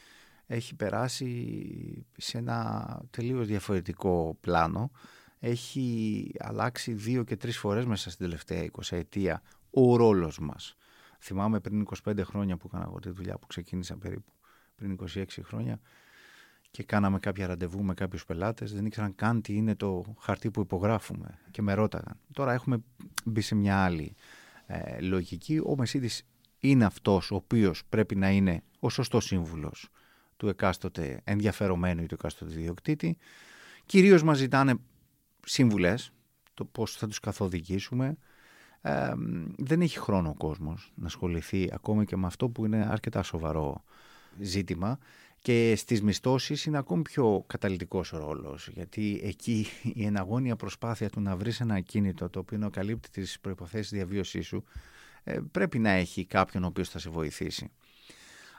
έχει 0.46 0.74
περάσει 0.74 2.06
σε 2.16 2.38
ένα 2.38 3.00
τελείως 3.10 3.46
διαφορετικό 3.46 4.36
πλάνο. 4.40 4.90
Έχει 5.38 6.30
αλλάξει 6.38 6.92
δύο 6.92 7.24
και 7.24 7.36
τρεις 7.36 7.58
φορές 7.58 7.84
μέσα 7.84 8.10
στην 8.10 8.24
τελευταία 8.24 8.70
20 8.72 8.96
ετία 8.96 9.42
ο 9.70 9.96
ρόλος 9.96 10.38
μας. 10.38 10.76
Θυμάμαι 11.24 11.60
πριν 11.60 11.86
25 12.04 12.20
χρόνια 12.24 12.56
που 12.56 12.66
έκανα 12.66 12.84
εγώ 12.88 12.98
τη 12.98 13.10
δουλειά 13.10 13.38
που 13.38 13.46
ξεκίνησα 13.46 13.96
περίπου 13.96 14.32
πριν 14.74 14.98
26 15.14 15.24
χρόνια 15.42 15.80
και 16.70 16.82
κάναμε 16.82 17.18
κάποια 17.18 17.46
ραντεβού 17.46 17.82
με 17.82 17.94
κάποιους 17.94 18.24
πελάτες, 18.24 18.72
δεν 18.72 18.86
ήξεραν 18.86 19.14
καν 19.14 19.42
τι 19.42 19.54
είναι 19.54 19.74
το 19.74 20.14
χαρτί 20.18 20.50
που 20.50 20.60
υπογράφουμε 20.60 21.38
και 21.50 21.62
με 21.62 21.74
ρώταγαν. 21.74 22.18
Τώρα 22.32 22.52
έχουμε 22.52 22.82
μπει 23.24 23.40
σε 23.40 23.54
μια 23.54 23.84
άλλη 23.84 24.14
ε, 24.66 25.00
λογική. 25.00 25.60
Ο 25.66 25.76
Μεσίδης 25.76 26.22
είναι 26.58 26.84
αυτός 26.84 27.30
ο 27.30 27.34
οποίος 27.34 27.84
πρέπει 27.88 28.16
να 28.16 28.30
είναι 28.30 28.62
ο 28.78 28.88
σωστός 28.90 29.24
σύμβουλος 29.24 29.88
του 30.36 30.48
εκάστοτε 30.48 31.20
ενδιαφερομένου 31.24 32.02
ή 32.02 32.06
του 32.06 32.14
εκάστοτε 32.14 32.54
διοκτήτη. 32.54 33.16
Κυρίως 33.86 34.22
μας 34.22 34.38
ζητάνε 34.38 34.74
σύμβουλες, 35.46 36.12
το 36.54 36.64
πώς 36.64 36.96
θα 36.96 37.06
τους 37.06 37.20
καθοδηγήσουμε. 37.20 38.16
Ε, 38.82 39.12
δεν 39.56 39.80
έχει 39.80 39.98
χρόνο 39.98 40.28
ο 40.28 40.34
κόσμος 40.34 40.92
να 40.94 41.06
ασχοληθεί 41.06 41.68
ακόμα 41.72 42.04
και 42.04 42.16
με 42.16 42.26
αυτό 42.26 42.48
που 42.48 42.64
είναι 42.64 42.86
αρκετά 42.90 43.22
σοβαρό 43.22 43.84
ζήτημα 44.40 44.98
και 45.42 45.74
στις 45.76 46.02
μισθώσεις 46.02 46.64
είναι 46.64 46.78
ακόμη 46.78 47.02
πιο 47.02 47.44
καταλητικός 47.46 48.12
ο 48.12 48.18
ρόλος 48.18 48.68
γιατί 48.68 49.20
εκεί 49.24 49.66
η 49.94 50.04
εναγώνια 50.04 50.56
προσπάθεια 50.56 51.10
του 51.10 51.20
να 51.20 51.36
βρεις 51.36 51.60
ένα 51.60 51.74
ακίνητο 51.74 52.28
το 52.28 52.38
οποίο 52.38 52.58
να 52.58 52.68
καλύπτει 52.68 53.10
τις 53.10 53.40
προϋποθέσεις 53.40 53.90
διαβίωσής 53.90 54.46
σου 54.46 54.64
ε, 55.24 55.38
πρέπει 55.50 55.78
να 55.78 55.90
έχει 55.90 56.24
κάποιον 56.24 56.64
ο 56.64 56.66
οποίος 56.66 56.88
θα 56.88 56.98
σε 56.98 57.10
βοηθήσει. 57.10 57.70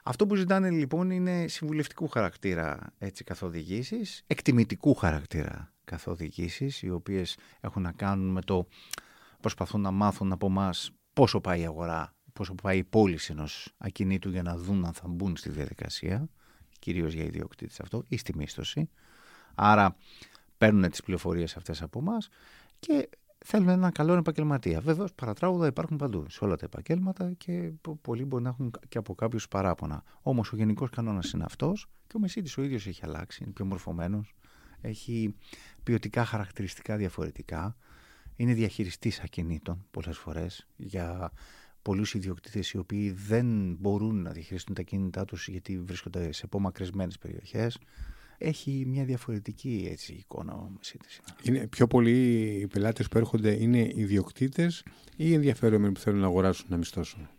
Αυτό 0.03 0.27
που 0.27 0.35
ζητάνε 0.35 0.69
λοιπόν 0.69 1.09
είναι 1.09 1.47
συμβουλευτικού 1.47 2.07
χαρακτήρα 2.07 2.93
έτσι, 2.97 3.23
καθοδηγήσεις, 3.23 4.23
εκτιμητικού 4.27 4.93
χαρακτήρα 4.93 5.73
καθοδηγήσεις, 5.83 6.81
οι 6.81 6.89
οποίες 6.89 7.37
έχουν 7.61 7.81
να 7.81 7.91
κάνουν 7.91 8.31
με 8.31 8.41
το 8.41 8.67
προσπαθούν 9.43 9.81
να 9.81 9.91
μάθουν 9.91 10.31
από 10.31 10.45
εμά 10.45 10.73
πόσο 11.13 11.41
πάει 11.41 11.61
η 11.61 11.65
αγορά, 11.65 12.15
πόσο 12.33 12.55
πάει 12.55 12.77
η 12.77 12.83
πώληση 12.83 13.31
ενός 13.31 13.73
ακινήτου 13.77 14.29
για 14.29 14.41
να 14.41 14.57
δουν 14.57 14.85
αν 14.85 14.93
θα 14.93 15.07
μπουν 15.07 15.37
στη 15.37 15.49
διαδικασία, 15.49 16.29
κυρίως 16.79 17.13
για 17.13 17.23
ιδιοκτήτες 17.23 17.79
αυτό, 17.79 18.03
ή 18.07 18.17
στη 18.17 18.35
μίσθωση. 18.35 18.89
Άρα 19.55 19.95
παίρνουν 20.57 20.89
τις 20.89 21.01
πληροφορίες 21.01 21.57
αυτές 21.57 21.81
από 21.81 21.99
εμά 21.99 22.17
και 22.79 23.09
θέλουν 23.45 23.69
έναν 23.69 23.91
καλό 23.91 24.13
επαγγελματία. 24.13 24.79
Βέβαια, 24.79 25.07
παρατράγουδα 25.15 25.67
υπάρχουν 25.67 25.97
παντού 25.97 26.25
σε 26.29 26.43
όλα 26.43 26.55
τα 26.55 26.65
επαγγέλματα 26.65 27.31
και 27.33 27.71
πολλοί 28.01 28.25
μπορεί 28.25 28.43
να 28.43 28.49
έχουν 28.49 28.71
και 28.87 28.97
από 28.97 29.15
κάποιους 29.15 29.47
παράπονα. 29.47 30.03
Όμως 30.21 30.51
ο 30.51 30.55
γενικός 30.55 30.89
κανόνας 30.89 31.31
είναι 31.31 31.43
αυτός 31.43 31.87
και 32.07 32.17
ο 32.17 32.19
Μεσίτης 32.19 32.57
ο 32.57 32.63
ίδιος 32.63 32.87
έχει 32.87 33.01
αλλάξει, 33.03 33.43
είναι 33.43 33.53
πιο 33.53 33.65
μορφωμένος, 33.65 34.35
έχει 34.81 35.35
ποιοτικά 35.83 36.25
χαρακτηριστικά 36.25 36.97
διαφορετικά. 36.97 37.75
Είναι 38.35 38.53
διαχειριστής 38.53 39.19
ακινήτων 39.19 39.85
πολλές 39.91 40.17
φορές 40.17 40.67
για 40.75 41.31
πολλούς 41.81 42.13
ιδιοκτήτες 42.13 42.71
οι 42.71 42.77
οποίοι 42.77 43.11
δεν 43.11 43.75
μπορούν 43.79 44.21
να 44.21 44.31
διαχειριστούν 44.31 44.75
τα 44.75 44.81
κίνητά 44.81 45.25
τους 45.25 45.47
γιατί 45.47 45.79
βρίσκονται 45.79 46.31
σε 46.31 46.41
απομακρυσμένες 46.45 47.17
περιοχές 47.17 47.77
έχει 48.37 48.83
μια 48.87 49.05
διαφορετική 49.05 49.87
έτσι, 49.91 50.13
εικόνα 50.13 50.53
ο 50.53 50.69
Μεσίτης. 50.77 51.21
Είναι 51.43 51.67
πιο 51.67 51.87
πολλοί 51.87 52.45
οι 52.61 52.67
πελάτες 52.67 53.07
που 53.07 53.17
έρχονται 53.17 53.61
είναι 53.61 53.91
ιδιοκτήτες 53.95 54.83
ή 55.15 55.33
ενδιαφέρομενοι 55.33 55.93
που 55.93 55.99
θέλουν 55.99 56.19
να 56.19 56.25
αγοράσουν 56.25 56.65
να 56.69 56.77
μισθώσουν; 56.77 57.29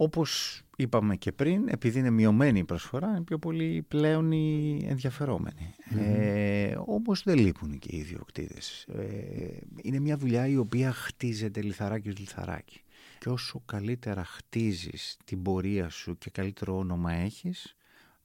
Όπως 0.00 0.62
είπαμε 0.76 1.16
και 1.16 1.32
πριν, 1.32 1.68
επειδή 1.68 1.98
είναι 1.98 2.10
μειωμένη 2.10 2.58
η 2.58 2.64
προσφορά, 2.64 3.08
είναι 3.08 3.22
πιο 3.22 3.38
πολύ 3.38 3.84
πλέον 3.88 4.32
οι 4.32 4.84
ενδιαφερομενοι 4.88 5.74
Ε, 5.98 6.76
όμως 6.86 7.22
δεν 7.22 7.38
λείπουν 7.38 7.78
και 7.78 7.96
οι 7.96 7.98
ιδιοκτήτες. 7.98 8.82
Ε, 8.82 9.58
είναι 9.82 9.98
μια 9.98 10.16
δουλειά 10.16 10.46
η 10.46 10.56
οποία 10.56 10.92
χτίζεται 10.92 11.62
λιθαράκι 11.62 12.10
λιθαράκι. 12.10 12.80
Και 13.18 13.28
όσο 13.28 13.62
καλύτερα 13.66 14.24
χτίζεις 14.24 15.16
την 15.24 15.42
πορεία 15.42 15.88
σου 15.88 16.18
και 16.18 16.30
καλύτερο 16.30 16.76
όνομα 16.76 17.12
έχεις, 17.12 17.76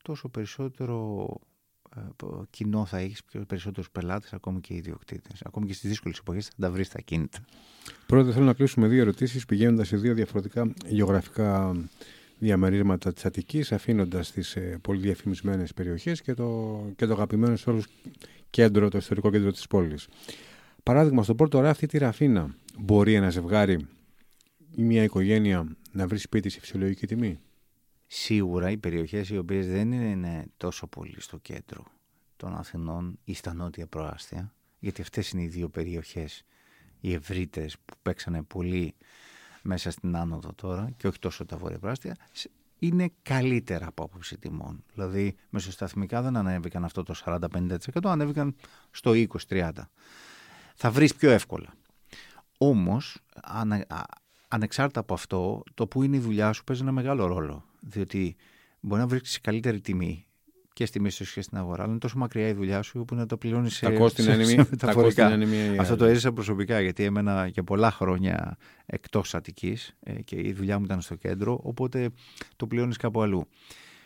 τόσο 0.01 0.29
περισσότερο 0.29 1.27
ε, 1.31 1.53
κοινό 2.49 2.86
θα 2.86 2.97
έχεις 2.97 3.23
πιο 3.23 3.45
περισσότερους 3.47 3.91
πελάτες, 3.91 4.34
ακόμη 4.34 4.62
και 4.62 4.73
ιδιοκτήτες. 4.73 5.41
Ακόμη 5.43 5.65
και 5.65 5.73
στις 5.73 5.89
δύσκολες 5.89 6.17
εποχές 6.17 6.45
θα 6.45 6.53
τα 6.60 6.71
βρεις 6.71 6.89
τα 6.89 7.01
κίνητα. 7.01 7.39
Πρώτα 8.06 8.32
θέλω 8.32 8.45
να 8.45 8.53
κλείσουμε 8.53 8.88
δύο 8.88 9.01
ερωτήσεις 9.01 9.45
πηγαίνοντας 9.45 9.88
σε 9.88 9.97
δύο 9.97 10.13
διαφορετικά 10.13 10.73
γεωγραφικά 10.88 11.75
διαμερίσματα 12.39 13.13
της 13.13 13.25
Αττικής, 13.25 13.71
αφήνοντας 13.71 14.32
τις 14.32 14.56
ε, 14.56 14.79
πολύ 14.82 14.99
διαφημισμένες 14.99 15.73
περιοχές 15.73 16.21
και 16.21 16.34
το, 16.34 16.79
και 16.95 17.06
το 17.06 17.13
αγαπημένο 17.13 17.56
σε 17.56 17.69
όλους 17.69 17.88
κέντρο, 18.49 18.89
το 18.89 18.97
ιστορικό 18.97 19.32
κέντρο 19.32 19.51
της 19.51 19.67
πόλης. 19.67 20.08
Παράδειγμα, 20.84 21.23
στο 21.23 21.36
Πόρτο 21.36 21.60
Ράφτη, 21.60 21.86
τη 21.88 21.97
Ραφίνα, 21.97 22.56
μπορεί 22.79 23.13
ένα 23.13 23.29
ζευγάρι 23.29 23.88
ή 24.75 24.84
μια 24.84 25.03
οικογένεια 25.03 25.75
να 25.91 26.08
βρει 26.08 26.17
σπίτι 26.17 26.49
σε 26.49 26.60
φυσιολογική 26.60 27.08
τιμή; 27.08 27.39
Σίγουρα 28.15 28.69
οι 28.69 28.78
περιοχές 28.78 29.30
οι 29.30 29.38
οποίες 29.38 29.67
δεν 29.67 29.91
είναι 29.91 30.45
τόσο 30.58 30.88
πολύ 30.88 31.21
στο 31.21 31.38
κέντρο 31.38 31.84
των 32.36 32.56
Αθηνών 32.56 33.19
ή 33.23 33.34
στα 33.34 33.54
νότια 33.54 33.88
προάστια, 33.88 34.54
γιατί 34.80 35.02
αυτές 35.02 35.30
είναι 35.30 35.41
οι 35.41 35.47
δύο 35.47 35.69
περιοχές 35.69 36.43
οι 36.99 37.13
ευρύτερε 37.13 37.65
που 37.86 37.95
παίξανε 38.02 38.43
πολύ 38.43 38.95
μέσα 39.62 39.91
στην 39.91 40.15
άνοδο 40.15 40.54
τώρα 40.54 40.91
και 40.97 41.08
όχι 41.08 41.19
τόσο 41.19 41.45
τα 41.45 41.58
βόρεια 41.58 41.80
προάστια, 41.80 42.17
είναι 42.80 43.12
καλύτερα 43.21 43.88
από 43.88 44.04
άποψη 44.04 44.38
τιμών. 44.38 44.84
Δηλαδή, 44.93 45.36
μεσοσταθμικά 45.49 46.21
δεν 46.21 46.36
ανέβηκαν 46.38 46.84
αυτό 46.84 47.04
το 47.04 47.13
40-50%, 47.26 47.78
ανέβηκαν 48.04 48.56
στο 48.91 49.12
20-30%. 49.49 49.71
Θα 50.76 50.91
βρεις 50.91 51.15
πιο 51.15 51.30
εύκολα. 51.32 51.73
Όμως, 52.58 53.21
ανεξάρτητα 54.54 55.00
από 55.00 55.13
αυτό, 55.13 55.63
το 55.74 55.88
που 55.88 56.04
είναι 56.04 56.16
η 56.16 56.20
δουλειά 56.20 56.52
σου 56.54 56.63
παίζει 56.63 56.82
ένα 56.82 56.92
μεγάλο 56.92 57.26
ρόλο. 57.26 57.66
Διότι 57.80 58.36
μπορεί 58.80 59.02
να 59.02 59.08
βρει 59.08 59.20
καλύτερη 59.42 59.82
τιμή 59.82 60.26
και 60.74 60.86
στη 60.86 61.00
μίσθωση 61.00 61.34
και 61.34 61.42
στην 61.42 61.58
αγορά. 61.58 61.82
Αλλά 61.82 61.92
είναι 61.92 62.00
τόσο 62.00 62.18
μακριά 62.18 62.48
η 62.48 62.54
δουλειά 62.54 62.82
σου 62.82 63.06
που 63.06 63.16
να 63.16 63.26
το 63.26 63.38
πληρώνεις 63.38 63.76
σε, 63.76 63.86
Τα 63.86 63.92
κόστη 63.92 64.22
σε, 64.22 64.34
είναι 64.34 64.44
σε 64.44 64.54
μία- 64.56 64.63
τα 64.63 64.70
μεταφορικά. 64.72 65.24
κόστη 65.24 65.36
είναι 65.42 65.46
μία 65.56 65.66
ή 65.74 65.78
Αυτό 65.78 65.92
άλλη. 65.94 66.02
το 66.02 66.06
έζησα 66.06 66.34
προσωπικά 66.34 66.82
γιατί 66.82 67.04
έμενα 67.04 67.48
για 67.48 67.63
πολλά 67.63 67.92
χρόνια 67.92 68.58
εκτός 68.86 69.36
Αττικής 69.36 69.96
και 70.24 70.36
η 70.36 70.54
δουλειά 70.54 70.80
μου 70.80 70.86
ήταν 70.86 71.02
στο 71.02 71.16
κέντρο. 71.16 71.60
Οπότε 71.63 72.10
το 72.56 72.68
πληρώνεις 72.68 72.98
κάπου 72.98 73.22
αλλού. 73.22 73.48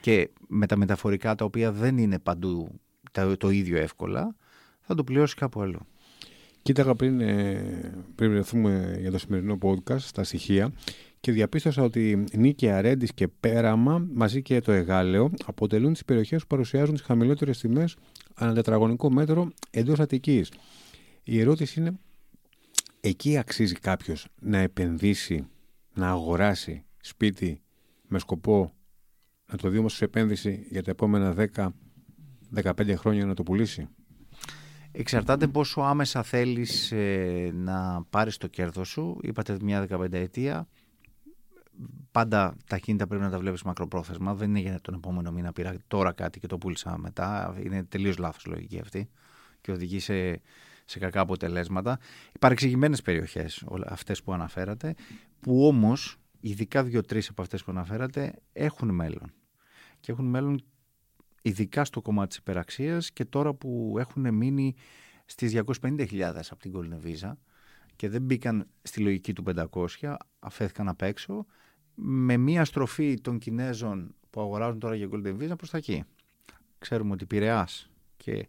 Και 0.01 0.29
με 0.47 0.65
τα 0.67 0.77
μεταφορικά 0.77 1.35
τα 1.35 1.45
οποία 1.45 1.71
δεν 1.71 1.97
είναι 1.97 2.19
παντού 2.19 2.79
τα- 3.11 3.37
το 3.37 3.49
ίδιο 3.49 3.77
εύκολα, 3.77 4.35
θα 4.81 4.95
το 4.95 5.03
πληρώσεις 5.03 5.33
κάπου 5.35 5.61
αλλού. 5.61 5.79
Κοίταγα 6.67 6.95
πριν, 6.95 7.21
ε, 7.21 7.93
πριν 8.15 8.31
βρεθούμε 8.31 8.97
για 8.99 9.11
το 9.11 9.17
σημερινό 9.17 9.57
podcast 9.61 9.99
στα 9.99 10.23
στοιχεία 10.23 10.71
και 11.19 11.31
διαπίστωσα 11.31 11.83
ότι 11.83 12.23
Νίκαια, 12.33 12.81
Ρέντις 12.81 13.13
και 13.13 13.27
Πέραμα 13.27 14.07
μαζί 14.13 14.41
και 14.41 14.61
το 14.61 14.71
Εγάλεο 14.71 15.31
αποτελούν 15.45 15.93
τις 15.93 16.05
περιοχές 16.05 16.41
που 16.41 16.47
παρουσιάζουν 16.47 16.93
τις 16.93 17.03
χαμηλότερες 17.03 17.59
τιμές 17.59 17.95
ανά 18.35 18.53
τετραγωνικό 18.53 19.11
μέτρο 19.11 19.51
εντός 19.69 19.99
Αττικής. 19.99 20.51
Η 21.23 21.39
ερώτηση 21.39 21.79
είναι, 21.79 21.99
εκεί 22.99 23.37
αξίζει 23.37 23.73
κάποιος 23.73 24.27
να 24.41 24.57
επενδύσει, 24.57 25.47
να 25.93 26.09
αγοράσει 26.09 26.85
σπίτι 27.01 27.61
με 28.07 28.19
σκοπό 28.19 28.73
να 29.51 29.57
το 29.57 29.69
δει 29.69 29.77
όμως 29.77 29.93
ως 29.93 30.01
επένδυση 30.01 30.67
για 30.69 30.83
τα 30.83 30.91
επόμενα 30.91 31.35
10-15 32.55 32.93
χρόνια 32.95 33.25
να 33.25 33.33
το 33.33 33.43
πουλήσει; 33.43 33.87
Εξαρτάται 34.99 35.47
πόσο 35.47 35.81
άμεσα 35.81 36.23
θέλεις 36.23 36.91
ε, 36.91 37.51
να 37.53 38.03
πάρεις 38.09 38.37
το 38.37 38.47
κέρδος 38.47 38.89
σου. 38.89 39.17
Είπατε 39.21 39.57
μια 39.61 39.87
15 39.89 40.13
ετία. 40.13 40.67
Πάντα 42.11 42.55
τα 42.67 42.77
κίνητα 42.77 43.07
πρέπει 43.07 43.23
να 43.23 43.29
τα 43.29 43.39
βλέπεις 43.39 43.63
μακροπρόθεσμα. 43.63 44.33
Δεν 44.33 44.49
είναι 44.49 44.59
για 44.59 44.79
τον 44.81 44.93
επόμενο 44.93 45.31
μήνα 45.31 45.51
πήρα 45.53 45.75
τώρα 45.87 46.11
κάτι 46.11 46.39
και 46.39 46.47
το 46.47 46.57
πούλησα 46.57 46.97
μετά. 46.97 47.55
Είναι 47.63 47.83
τελείως 47.83 48.17
λάθος 48.17 48.45
λογική 48.45 48.79
αυτή 48.79 49.09
και 49.61 49.71
οδηγεί 49.71 49.99
σε, 49.99 50.41
σε 50.85 50.99
κακά 50.99 51.19
αποτελέσματα. 51.19 51.99
Οι 52.33 52.39
παρεξηγημένες 52.39 53.01
περιοχές, 53.01 53.63
όλα 53.65 53.87
αυτές 53.89 54.23
που 54.23 54.33
αναφέρατε, 54.33 54.95
που 55.39 55.67
όμως, 55.67 56.17
ειδικά 56.39 56.83
δύο-τρεις 56.83 57.29
από 57.29 57.41
αυτές 57.41 57.63
που 57.63 57.71
αναφέρατε, 57.71 58.33
έχουν 58.53 58.89
μέλλον. 58.95 59.33
Και 59.99 60.11
έχουν 60.11 60.25
μέλλον 60.25 60.63
ειδικά 61.47 61.85
στο 61.85 62.01
κομμάτι 62.01 62.27
της 62.27 62.37
υπεραξίας 62.37 63.11
και 63.11 63.25
τώρα 63.25 63.53
που 63.53 63.95
έχουν 63.99 64.33
μείνει 64.33 64.75
στις 65.25 65.53
250.000 65.81 66.41
από 66.49 66.59
την 66.59 66.73
Golden 66.75 67.07
Visa 67.07 67.31
και 67.95 68.09
δεν 68.09 68.21
μπήκαν 68.21 68.67
στη 68.81 69.01
λογική 69.01 69.33
του 69.33 69.43
500, 69.71 70.15
αφέθηκαν 70.39 70.87
απ' 70.87 71.01
έξω, 71.01 71.45
με 71.95 72.37
μία 72.37 72.65
στροφή 72.65 73.21
των 73.21 73.37
Κινέζων 73.37 74.15
που 74.29 74.41
αγοράζουν 74.41 74.79
τώρα 74.79 74.95
για 74.95 75.07
Golden 75.11 75.37
Visa 75.39 75.57
προς 75.57 75.69
τα 75.69 75.77
εκεί. 75.77 76.03
Ξέρουμε 76.79 77.11
ότι 77.13 77.25
Πειραιάς 77.25 77.89
και 78.17 78.47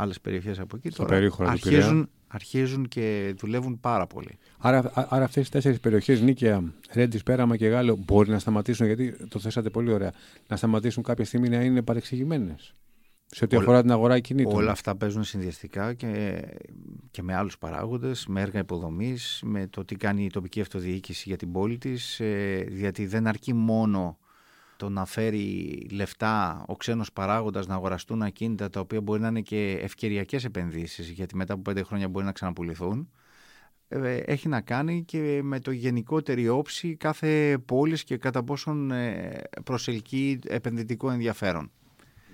άλλες 0.00 0.20
περιοχές 0.20 0.58
από 0.58 0.76
εκεί 0.76 0.90
Στα 0.90 1.02
τώρα 1.04 1.14
περίχωρα 1.14 1.48
του 1.48 1.68
αρχίζουν, 1.68 2.08
αρχίζουν 2.28 2.88
και 2.88 3.34
δουλεύουν 3.38 3.80
πάρα 3.80 4.06
πολύ. 4.06 4.38
Άρα, 4.58 4.78
α- 4.78 5.06
άρα 5.08 5.24
αυτές 5.24 5.46
οι 5.46 5.50
τέσσερις 5.50 5.80
περιοχές, 5.80 6.20
Νίκαια, 6.20 6.72
Ρέντι, 6.92 7.22
Πέραμα 7.22 7.56
και 7.56 7.66
Γάλλο, 7.68 7.96
μπορεί 8.04 8.30
να 8.30 8.38
σταματήσουν, 8.38 8.86
γιατί 8.86 9.26
το 9.28 9.38
θέσατε 9.38 9.70
πολύ 9.70 9.92
ωραία, 9.92 10.12
να 10.48 10.56
σταματήσουν 10.56 11.02
κάποια 11.02 11.24
στιγμή 11.24 11.48
να 11.48 11.62
είναι 11.62 11.82
παρεξηγημένες. 11.82 12.74
Σε 13.30 13.44
ό,τι 13.44 13.54
Όλα- 13.56 13.64
αφορά 13.64 13.82
την 13.82 13.90
αγορά 13.90 14.18
κινήτων. 14.20 14.54
Όλα 14.54 14.70
αυτά 14.70 14.96
παίζουν 14.96 15.24
συνδυαστικά 15.24 15.94
και, 15.94 16.42
και 17.10 17.22
με 17.22 17.34
άλλους 17.34 17.58
παράγοντες, 17.58 18.26
με 18.26 18.40
έργα 18.40 18.58
υποδομής, 18.58 19.40
με 19.44 19.66
το 19.66 19.84
τι 19.84 19.96
κάνει 19.96 20.24
η 20.24 20.30
τοπική 20.30 20.60
αυτοδιοίκηση 20.60 21.24
για 21.26 21.36
την 21.36 21.52
πόλη 21.52 21.78
της, 21.78 22.20
ε, 22.20 22.66
γιατί 22.70 23.06
δεν 23.06 23.26
αρκεί 23.26 23.54
μόνο 23.54 24.18
το 24.78 24.88
να 24.88 25.04
φέρει 25.04 25.86
λεφτά 25.90 26.64
ο 26.66 26.76
ξένος 26.76 27.12
παράγοντας 27.12 27.66
να 27.66 27.74
αγοραστούν 27.74 28.22
ακίνητα 28.22 28.70
τα 28.70 28.80
οποία 28.80 29.00
μπορεί 29.00 29.20
να 29.20 29.28
είναι 29.28 29.40
και 29.40 29.78
ευκαιριακές 29.82 30.44
επενδύσεις 30.44 31.08
γιατί 31.08 31.36
μετά 31.36 31.52
από 31.52 31.62
πέντε 31.62 31.82
χρόνια 31.82 32.08
μπορεί 32.08 32.24
να 32.24 32.32
ξαναπουληθούν 32.32 33.08
ε, 33.88 34.16
έχει 34.16 34.48
να 34.48 34.60
κάνει 34.60 35.04
και 35.04 35.40
με 35.42 35.60
το 35.60 35.70
γενικότερη 35.70 36.48
όψη 36.48 36.96
κάθε 36.96 37.58
πόλης 37.64 38.04
και 38.04 38.16
κατά 38.16 38.42
πόσον 38.42 38.90
ε, 38.90 39.42
προσελκύει 39.64 40.40
επενδυτικό 40.46 41.10
ενδιαφέρον. 41.10 41.70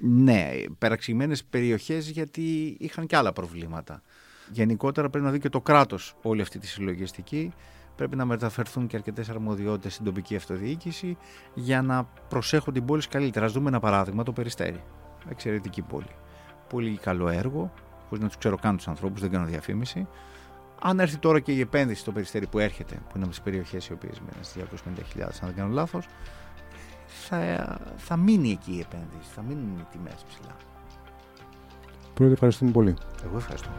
Ναι, 0.00 0.50
περαξημένες 0.78 1.44
περιοχές 1.44 2.08
γιατί 2.10 2.76
είχαν 2.80 3.06
και 3.06 3.16
άλλα 3.16 3.32
προβλήματα. 3.32 4.02
Γενικότερα 4.50 5.10
πρέπει 5.10 5.24
να 5.24 5.30
δει 5.30 5.38
και 5.38 5.48
το 5.48 5.60
κράτος 5.60 6.16
όλη 6.22 6.40
αυτή 6.40 6.58
τη 6.58 6.66
συλλογιστική. 6.66 7.52
Πρέπει 7.96 8.16
να 8.16 8.24
μεταφερθούν 8.24 8.86
και 8.86 8.96
αρκετές 8.96 9.28
αρμοδιότητες 9.28 9.92
στην 9.92 10.04
τοπική 10.04 10.36
αυτοδιοίκηση 10.36 11.16
για 11.54 11.82
να 11.82 12.08
προσέχουν 12.28 12.72
την 12.72 12.84
πόλη 12.84 13.02
καλύτερα. 13.08 13.46
Ας 13.46 13.52
δούμε 13.52 13.68
ένα 13.68 13.80
παράδειγμα, 13.80 14.22
το 14.22 14.32
Περιστέρι. 14.32 14.82
Εξαιρετική 15.28 15.82
πόλη. 15.82 16.16
Πολύ 16.68 16.96
καλό 16.96 17.28
έργο, 17.28 17.72
χωρίς 18.08 18.22
να 18.22 18.26
τους 18.26 18.38
ξέρω 18.38 18.56
καν 18.56 18.76
τους 18.76 18.88
ανθρώπους, 18.88 19.20
δεν 19.20 19.30
κάνω 19.30 19.46
διαφήμιση. 19.46 20.08
Αν 20.80 21.00
έρθει 21.00 21.16
τώρα 21.16 21.40
και 21.40 21.52
η 21.52 21.60
επένδυση 21.60 22.00
στο 22.00 22.12
Περιστέρι 22.12 22.46
που 22.46 22.58
έρχεται, 22.58 22.94
που 22.94 23.12
είναι 23.14 23.24
από 23.24 23.32
τις 23.32 23.40
περιοχές 23.40 23.88
οι 23.88 23.92
οποίες 23.92 24.20
μένουν 24.20 24.44
στις 24.44 24.62
250.000, 25.16 25.22
αν 25.22 25.48
δεν 25.48 25.54
κάνω 25.54 25.72
λάθος, 25.72 26.06
θα, 27.06 27.78
θα 27.96 28.16
μείνει 28.16 28.50
εκεί 28.50 28.72
η 28.72 28.80
επένδυση, 28.80 29.30
θα 29.34 29.42
μείνουν 29.42 29.78
οι 29.78 29.86
τιμές 29.90 30.24
ψηλά. 30.28 30.56
Πρώτα, 32.14 32.32
ευχαριστούμε 32.32 32.70
πολύ. 32.70 32.96
Εγώ 33.24 33.36
ευχαριστώ. 33.36 33.70